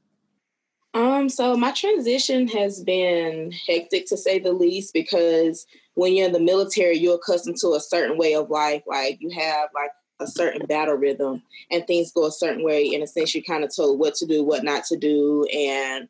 Um, 0.94 1.28
so 1.28 1.56
my 1.56 1.72
transition 1.72 2.46
has 2.48 2.82
been 2.82 3.52
hectic 3.66 4.06
to 4.06 4.16
say 4.16 4.38
the 4.38 4.52
least 4.52 4.94
because 4.94 5.66
when 5.94 6.14
you're 6.14 6.26
in 6.26 6.32
the 6.32 6.40
military, 6.40 6.96
you're 6.96 7.16
accustomed 7.16 7.56
to 7.58 7.74
a 7.74 7.80
certain 7.80 8.16
way 8.16 8.34
of 8.34 8.48
life. 8.48 8.84
Like 8.86 9.18
you 9.20 9.30
have 9.30 9.70
like 9.74 9.90
a 10.20 10.26
certain 10.28 10.64
battle 10.66 10.94
rhythm 10.94 11.42
and 11.72 11.84
things 11.86 12.12
go 12.12 12.26
a 12.26 12.30
certain 12.30 12.62
way. 12.62 12.84
In 12.84 13.02
a 13.02 13.08
sense, 13.08 13.34
you're 13.34 13.42
kind 13.42 13.64
of 13.64 13.74
told 13.74 13.98
what 13.98 14.14
to 14.16 14.26
do, 14.26 14.44
what 14.44 14.62
not 14.62 14.84
to 14.84 14.96
do. 14.96 15.44
And 15.52 16.08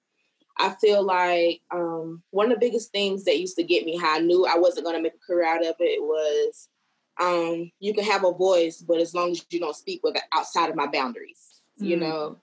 I 0.58 0.70
feel 0.80 1.02
like 1.02 1.62
um, 1.72 2.22
one 2.30 2.46
of 2.46 2.52
the 2.52 2.66
biggest 2.66 2.92
things 2.92 3.24
that 3.24 3.40
used 3.40 3.56
to 3.56 3.64
get 3.64 3.84
me 3.84 3.96
how 3.96 4.16
I 4.16 4.20
knew 4.20 4.46
I 4.46 4.58
wasn't 4.58 4.86
going 4.86 4.96
to 4.96 5.02
make 5.02 5.14
a 5.14 5.26
career 5.26 5.46
out 5.46 5.66
of 5.66 5.74
it 5.80 6.02
was 6.02 6.68
um, 7.20 7.70
you 7.80 7.94
can 7.94 8.04
have 8.04 8.24
a 8.24 8.32
voice, 8.32 8.80
but 8.80 9.00
as 9.00 9.14
long 9.14 9.32
as 9.32 9.44
you 9.50 9.60
don't 9.60 9.76
speak 9.76 10.00
with 10.02 10.16
outside 10.32 10.70
of 10.70 10.76
my 10.76 10.86
boundaries, 10.86 11.60
mm-hmm. 11.78 11.86
you 11.86 11.96
know. 11.96 12.38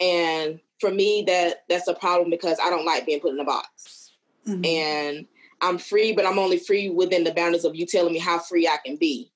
And 0.00 0.60
for 0.80 0.90
me, 0.90 1.24
that 1.26 1.64
that's 1.68 1.88
a 1.88 1.94
problem 1.94 2.30
because 2.30 2.58
I 2.62 2.70
don't 2.70 2.86
like 2.86 3.06
being 3.06 3.20
put 3.20 3.32
in 3.32 3.40
a 3.40 3.44
box. 3.44 4.12
Mm-hmm. 4.46 4.64
And 4.64 5.26
I'm 5.60 5.78
free, 5.78 6.12
but 6.12 6.26
I'm 6.26 6.38
only 6.38 6.58
free 6.58 6.90
within 6.90 7.22
the 7.22 7.32
boundaries 7.32 7.64
of 7.64 7.76
you 7.76 7.86
telling 7.86 8.12
me 8.12 8.18
how 8.18 8.38
free 8.38 8.66
I 8.66 8.78
can 8.84 8.96
be. 8.96 9.30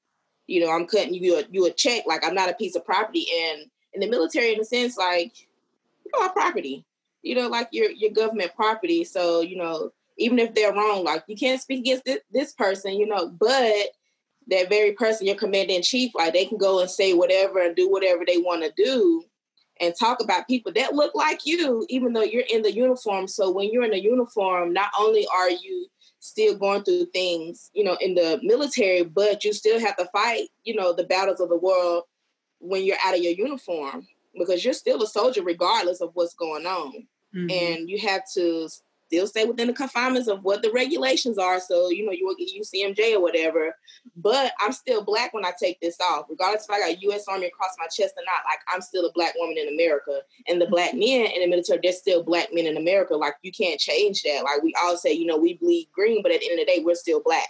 You 0.49 0.65
know, 0.65 0.71
I'm 0.71 0.87
cutting 0.87 1.15
you 1.15 1.39
a, 1.39 1.45
you 1.51 1.67
a 1.67 1.71
check 1.73 2.05
like 2.07 2.25
I'm 2.25 2.35
not 2.35 2.51
a 2.51 2.55
piece 2.55 2.77
of 2.77 2.85
property. 2.85 3.27
And 3.45 3.67
in 3.95 4.01
the 4.01 4.09
military, 4.09 4.53
in 4.53 4.61
a 4.61 4.65
sense, 4.65 4.97
like 4.97 5.33
you 6.05 6.21
are 6.21 6.33
property 6.33 6.85
you 7.23 7.35
know, 7.35 7.49
like 7.49 7.69
your 7.73 7.91
your 7.91 8.11
government 8.13 8.55
property. 8.55 9.05
So, 9.05 9.41
you 9.41 9.57
know, 9.57 9.93
even 10.19 10.39
if 10.39 10.55
they're 10.55 10.73
wrong, 10.73 11.05
like 11.05 11.25
you 11.29 11.37
can't 11.37 11.61
speak 11.61 11.81
against 11.81 12.05
this, 12.05 12.21
this 12.31 12.53
person, 12.53 12.95
you 12.95 13.07
know, 13.07 13.29
but 13.29 13.89
that 14.49 14.69
very 14.69 14.93
person, 14.93 15.27
your 15.27 15.37
commander 15.37 15.75
in 15.75 15.83
chief, 15.83 16.13
like 16.15 16.33
they 16.33 16.47
can 16.47 16.59
go 16.59 16.81
and 16.81 16.91
say 16.91 17.15
whatever 17.15 17.61
and 17.61 17.77
do 17.77 17.91
whatever 17.91 18.25
they 18.27 18.39
want 18.39 18.63
to 18.63 18.73
do. 18.77 19.25
and 19.81 19.95
talk 19.95 20.23
about 20.23 20.47
people 20.47 20.73
that 20.73 20.95
look 20.95 21.15
like 21.15 21.45
you, 21.45 21.85
even 21.89 22.13
though 22.13 22.23
you're 22.23 22.45
in 22.51 22.63
the 22.63 22.73
uniform. 22.73 23.29
So 23.29 23.51
when 23.51 23.71
you're 23.71 23.85
in 23.85 23.91
the 23.91 24.03
uniform, 24.03 24.73
not 24.73 24.91
only 24.99 25.27
are 25.35 25.51
you 25.51 25.87
still 26.21 26.57
going 26.57 26.83
through 26.83 27.07
things, 27.07 27.71
you 27.75 27.85
know, 27.85 27.97
in 28.01 28.15
the 28.15 28.41
military, 28.43 29.05
but 29.05 29.45
you 29.45 29.53
still 29.53 29.79
have 29.79 29.97
to 29.97 30.07
fight, 30.07 30.49
you 30.65 30.75
know, 30.75 30.93
the 30.93 31.05
battles 31.05 31.41
of 31.41 31.49
the 31.49 31.59
world 31.59 32.05
when 32.59 32.85
you're 32.85 32.97
out 33.05 33.15
of 33.15 33.21
your 33.21 33.33
uniform 33.33 34.07
because 34.39 34.65
you're 34.65 34.75
still 34.75 35.03
a 35.03 35.07
soldier 35.07 35.43
regardless 35.43 36.01
of 36.01 36.11
what's 36.15 36.35
going 36.35 36.67
on. 36.67 37.07
Mm-hmm. 37.35 37.51
And 37.51 37.91
you 37.91 37.99
have 38.01 38.23
to 38.35 38.69
still 39.07 39.27
stay 39.27 39.45
within 39.45 39.69
the 39.69 39.73
confinements 39.73 40.29
of 40.29 40.43
what 40.43 40.63
the 40.63 40.71
regulations 40.71 41.39
are. 41.39 41.61
So, 41.61 41.91
you 41.91 42.05
know, 42.05 42.13
you 42.13 42.27
will 42.27 42.35
get 42.35 42.51
UCMJ 42.51 43.15
or 43.15 43.21
whatever. 43.21 43.75
But 44.17 44.53
I'm 44.61 44.73
still 44.73 45.05
black 45.05 45.33
when 45.33 45.45
I 45.45 45.53
take 45.61 45.81
this 45.81 45.99
off, 46.01 46.27
regardless 46.29 46.65
if 46.65 46.71
I 46.71 46.81
got 46.81 47.03
US 47.03 47.29
Army 47.29 47.47
across 47.47 47.77
my 47.79 47.87
chest 47.87 48.15
or 48.17 48.25
not. 48.25 48.45
Like, 48.45 48.59
I'm 48.73 48.81
still 48.81 49.07
a 49.07 49.13
black 49.13 49.35
woman 49.37 49.59
in 49.59 49.69
America. 49.69 50.21
And 50.49 50.61
the 50.61 50.67
black 50.67 50.95
men 50.95 51.27
in 51.27 51.43
the 51.43 51.47
military, 51.47 51.81
they're 51.83 51.93
still 51.93 52.23
black 52.23 52.49
men 52.53 52.67
in 52.67 52.77
America. 52.77 53.17
Like, 53.17 53.35
you 53.43 53.53
can't 53.53 53.81
change 53.81 54.23
that. 54.23 54.43
Like, 54.45 54.63
we 54.63 54.75
all 54.83 54.97
say, 54.97 55.13
you 55.13 55.27
know, 55.27 55.37
we 55.37 55.55
bleed 55.55 55.89
green, 55.93 56.23
but 56.23 56.33
at 56.33 56.41
the 56.41 56.51
end 56.51 56.61
of 56.61 56.67
the 56.67 56.73
day, 56.73 56.83
we're 56.83 56.95
still 56.95 57.23
black. 57.25 57.49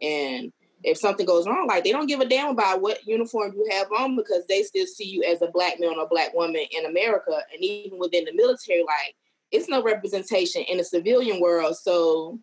And 0.00 0.52
if 0.84 0.98
something 0.98 1.26
goes 1.26 1.46
wrong, 1.46 1.66
like 1.66 1.84
they 1.84 1.92
don't 1.92 2.06
give 2.06 2.20
a 2.20 2.28
damn 2.28 2.50
about 2.50 2.80
what 2.80 3.06
uniform 3.06 3.52
you 3.56 3.68
have 3.70 3.90
on 3.92 4.16
because 4.16 4.46
they 4.46 4.62
still 4.62 4.86
see 4.86 5.04
you 5.04 5.22
as 5.24 5.42
a 5.42 5.50
black 5.52 5.80
man 5.80 5.94
or 5.96 6.04
a 6.04 6.08
black 6.08 6.34
woman 6.34 6.64
in 6.70 6.86
America. 6.86 7.40
And 7.52 7.62
even 7.62 7.98
within 7.98 8.24
the 8.24 8.32
military, 8.32 8.82
like 8.82 9.14
it's 9.50 9.68
no 9.68 9.82
representation 9.82 10.62
in 10.62 10.78
the 10.78 10.84
civilian 10.84 11.40
world. 11.40 11.76
So 11.76 12.38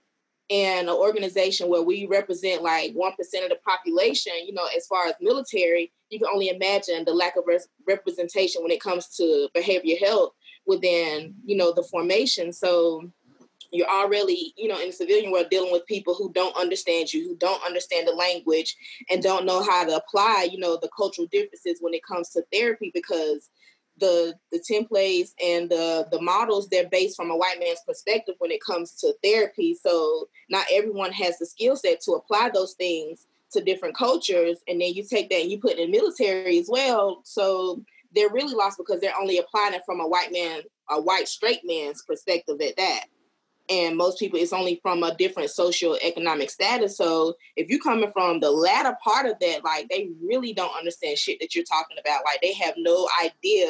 in 0.49 0.87
an 0.87 0.89
organization 0.89 1.69
where 1.69 1.81
we 1.81 2.05
represent 2.05 2.61
like 2.61 2.93
1% 2.93 3.09
of 3.09 3.49
the 3.49 3.57
population, 3.65 4.33
you 4.45 4.53
know, 4.53 4.67
as 4.75 4.85
far 4.85 5.07
as 5.07 5.15
military, 5.19 5.91
you 6.09 6.19
can 6.19 6.27
only 6.31 6.49
imagine 6.49 7.03
the 7.03 7.13
lack 7.13 7.35
of 7.35 7.45
res- 7.47 7.67
representation 7.87 8.61
when 8.61 8.71
it 8.71 8.81
comes 8.81 9.07
to 9.15 9.49
behavioral 9.55 9.99
health 9.99 10.33
within, 10.67 11.33
you 11.45 11.55
know, 11.55 11.73
the 11.73 11.83
formation. 11.83 12.53
So 12.53 13.11
you're 13.75 13.89
already, 13.89 14.53
you 14.57 14.67
know, 14.67 14.79
in 14.79 14.87
the 14.87 14.93
civilian 14.93 15.31
world 15.31 15.47
dealing 15.49 15.71
with 15.71 15.85
people 15.85 16.15
who 16.15 16.31
don't 16.33 16.55
understand 16.57 17.13
you, 17.13 17.27
who 17.27 17.35
don't 17.37 17.63
understand 17.65 18.07
the 18.07 18.11
language 18.11 18.75
and 19.09 19.21
don't 19.21 19.45
know 19.45 19.63
how 19.63 19.85
to 19.85 19.95
apply, 19.95 20.47
you 20.51 20.57
know, 20.57 20.77
the 20.81 20.89
cultural 20.95 21.27
differences 21.31 21.77
when 21.81 21.93
it 21.93 22.03
comes 22.03 22.29
to 22.29 22.43
therapy 22.51 22.91
because 22.93 23.49
the 23.97 24.33
the 24.51 24.59
templates 24.59 25.29
and 25.41 25.69
the 25.69 26.05
the 26.11 26.21
models 26.21 26.67
they're 26.67 26.89
based 26.89 27.15
from 27.15 27.31
a 27.31 27.37
white 27.37 27.59
man's 27.59 27.79
perspective 27.87 28.35
when 28.39 28.51
it 28.51 28.61
comes 28.61 28.91
to 28.93 29.13
therapy. 29.23 29.77
So 29.81 30.27
not 30.49 30.65
everyone 30.71 31.13
has 31.13 31.37
the 31.37 31.45
skill 31.45 31.75
set 31.75 32.01
to 32.01 32.13
apply 32.13 32.49
those 32.53 32.73
things 32.73 33.27
to 33.51 33.61
different 33.63 33.95
cultures 33.95 34.57
and 34.67 34.81
then 34.81 34.93
you 34.93 35.03
take 35.03 35.29
that 35.29 35.41
and 35.41 35.51
you 35.51 35.59
put 35.59 35.73
it 35.73 35.79
in 35.79 35.91
military 35.91 36.59
as 36.59 36.67
well. 36.69 37.21
So 37.23 37.83
they're 38.13 38.29
really 38.29 38.53
lost 38.53 38.77
because 38.77 38.99
they're 38.99 39.19
only 39.19 39.37
applying 39.37 39.73
it 39.73 39.83
from 39.85 39.99
a 39.99 40.07
white 40.07 40.31
man 40.31 40.61
a 40.89 41.01
white 41.01 41.27
straight 41.27 41.61
man's 41.63 42.03
perspective 42.03 42.59
at 42.61 42.75
that 42.77 43.05
and 43.69 43.97
most 43.97 44.19
people 44.19 44.39
it's 44.39 44.53
only 44.53 44.79
from 44.81 45.03
a 45.03 45.15
different 45.15 45.49
social 45.49 45.97
economic 46.01 46.49
status. 46.49 46.97
So 46.97 47.35
if 47.55 47.69
you're 47.69 47.79
coming 47.79 48.11
from 48.11 48.39
the 48.39 48.51
latter 48.51 48.95
part 49.03 49.25
of 49.25 49.39
that 49.39 49.63
like 49.63 49.89
they 49.89 50.09
really 50.23 50.53
don't 50.53 50.77
understand 50.77 51.17
shit 51.17 51.39
that 51.39 51.55
you're 51.55 51.65
talking 51.65 51.97
about. 51.99 52.23
Like 52.25 52.41
they 52.41 52.53
have 52.53 52.75
no 52.77 53.07
idea 53.23 53.69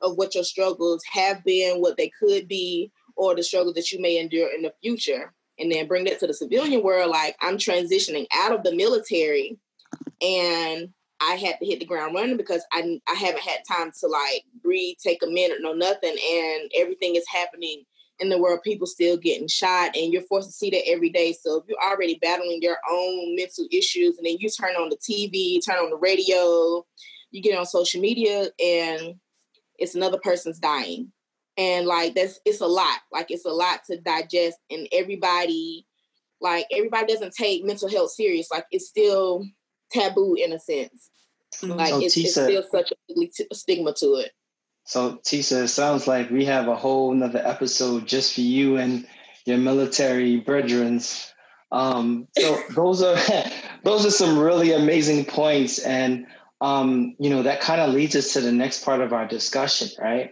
of 0.00 0.16
what 0.16 0.34
your 0.34 0.44
struggles 0.44 1.02
have 1.12 1.44
been 1.44 1.80
what 1.80 1.96
they 1.96 2.10
could 2.18 2.48
be 2.48 2.90
or 3.16 3.34
the 3.34 3.42
struggles 3.42 3.74
that 3.74 3.92
you 3.92 4.00
may 4.00 4.18
endure 4.18 4.54
in 4.54 4.62
the 4.62 4.72
future. 4.82 5.32
And 5.58 5.70
then 5.70 5.86
bring 5.86 6.04
that 6.06 6.18
to 6.18 6.26
the 6.26 6.34
civilian 6.34 6.82
world 6.82 7.12
like 7.12 7.36
i'm 7.40 7.58
transitioning 7.58 8.26
out 8.34 8.50
of 8.50 8.64
the 8.64 8.74
military 8.74 9.56
and 10.20 10.88
I 11.20 11.34
had 11.36 11.58
to 11.58 11.66
hit 11.66 11.80
the 11.80 11.86
ground 11.86 12.14
running 12.14 12.36
because 12.36 12.64
I 12.72 13.00
I 13.08 13.14
haven't 13.14 13.42
had 13.42 13.60
time 13.66 13.92
to 14.00 14.06
like 14.06 14.44
breathe, 14.62 14.96
take 15.02 15.22
a 15.22 15.26
minute, 15.26 15.58
no 15.60 15.72
nothing, 15.72 16.16
and 16.32 16.70
everything 16.74 17.14
is 17.14 17.24
happening 17.28 17.84
in 18.20 18.28
the 18.28 18.38
world, 18.38 18.60
people 18.62 18.86
still 18.86 19.16
getting 19.16 19.48
shot, 19.48 19.96
and 19.96 20.12
you're 20.12 20.22
forced 20.22 20.48
to 20.48 20.52
see 20.52 20.70
that 20.70 20.88
every 20.88 21.10
day. 21.10 21.32
So 21.32 21.56
if 21.56 21.64
you're 21.68 21.82
already 21.82 22.18
battling 22.20 22.60
your 22.62 22.78
own 22.90 23.34
mental 23.36 23.66
issues, 23.72 24.16
and 24.16 24.26
then 24.26 24.36
you 24.38 24.48
turn 24.48 24.76
on 24.76 24.88
the 24.88 24.96
TV, 24.96 25.58
turn 25.64 25.76
on 25.76 25.90
the 25.90 25.96
radio, 25.96 26.84
you 27.30 27.42
get 27.42 27.58
on 27.58 27.66
social 27.66 28.00
media, 28.00 28.48
and 28.62 29.14
it's 29.78 29.94
another 29.94 30.18
person's 30.22 30.58
dying, 30.58 31.12
and 31.56 31.86
like 31.86 32.14
that's 32.14 32.40
it's 32.44 32.60
a 32.60 32.66
lot. 32.66 32.98
Like 33.12 33.30
it's 33.30 33.46
a 33.46 33.50
lot 33.50 33.80
to 33.90 34.00
digest, 34.00 34.58
and 34.70 34.86
everybody, 34.92 35.86
like 36.40 36.66
everybody 36.72 37.12
doesn't 37.12 37.34
take 37.34 37.64
mental 37.64 37.90
health 37.90 38.12
serious. 38.12 38.48
Like 38.50 38.66
it's 38.70 38.88
still 38.88 39.44
taboo 39.90 40.34
in 40.34 40.52
a 40.52 40.60
sense. 40.60 41.10
Mm-hmm. 41.56 41.78
Like 41.78 41.90
so 41.90 42.00
it's, 42.00 42.16
it's, 42.16 42.32
still 42.32 42.64
such 42.70 42.92
a 42.92 43.54
stigma 43.54 43.92
to 43.94 44.14
it. 44.14 44.32
So 44.84 45.16
Tisa, 45.16 45.64
it 45.64 45.68
sounds 45.68 46.06
like 46.06 46.30
we 46.30 46.44
have 46.44 46.68
a 46.68 46.76
whole 46.76 47.12
another 47.12 47.42
episode 47.44 48.06
just 48.06 48.34
for 48.34 48.42
you 48.42 48.76
and 48.76 49.06
your 49.46 49.58
military 49.58 50.40
brethren. 50.40 51.00
Um, 51.72 52.28
so 52.38 52.60
those 52.74 53.02
are 53.02 53.16
those 53.84 54.06
are 54.06 54.10
some 54.10 54.38
really 54.38 54.72
amazing 54.72 55.24
points, 55.24 55.78
and 55.78 56.26
um, 56.60 57.16
you 57.18 57.30
know 57.30 57.42
that 57.42 57.60
kind 57.60 57.80
of 57.80 57.94
leads 57.94 58.14
us 58.14 58.32
to 58.34 58.40
the 58.40 58.52
next 58.52 58.84
part 58.84 59.00
of 59.00 59.12
our 59.12 59.26
discussion, 59.26 59.88
right? 59.98 60.30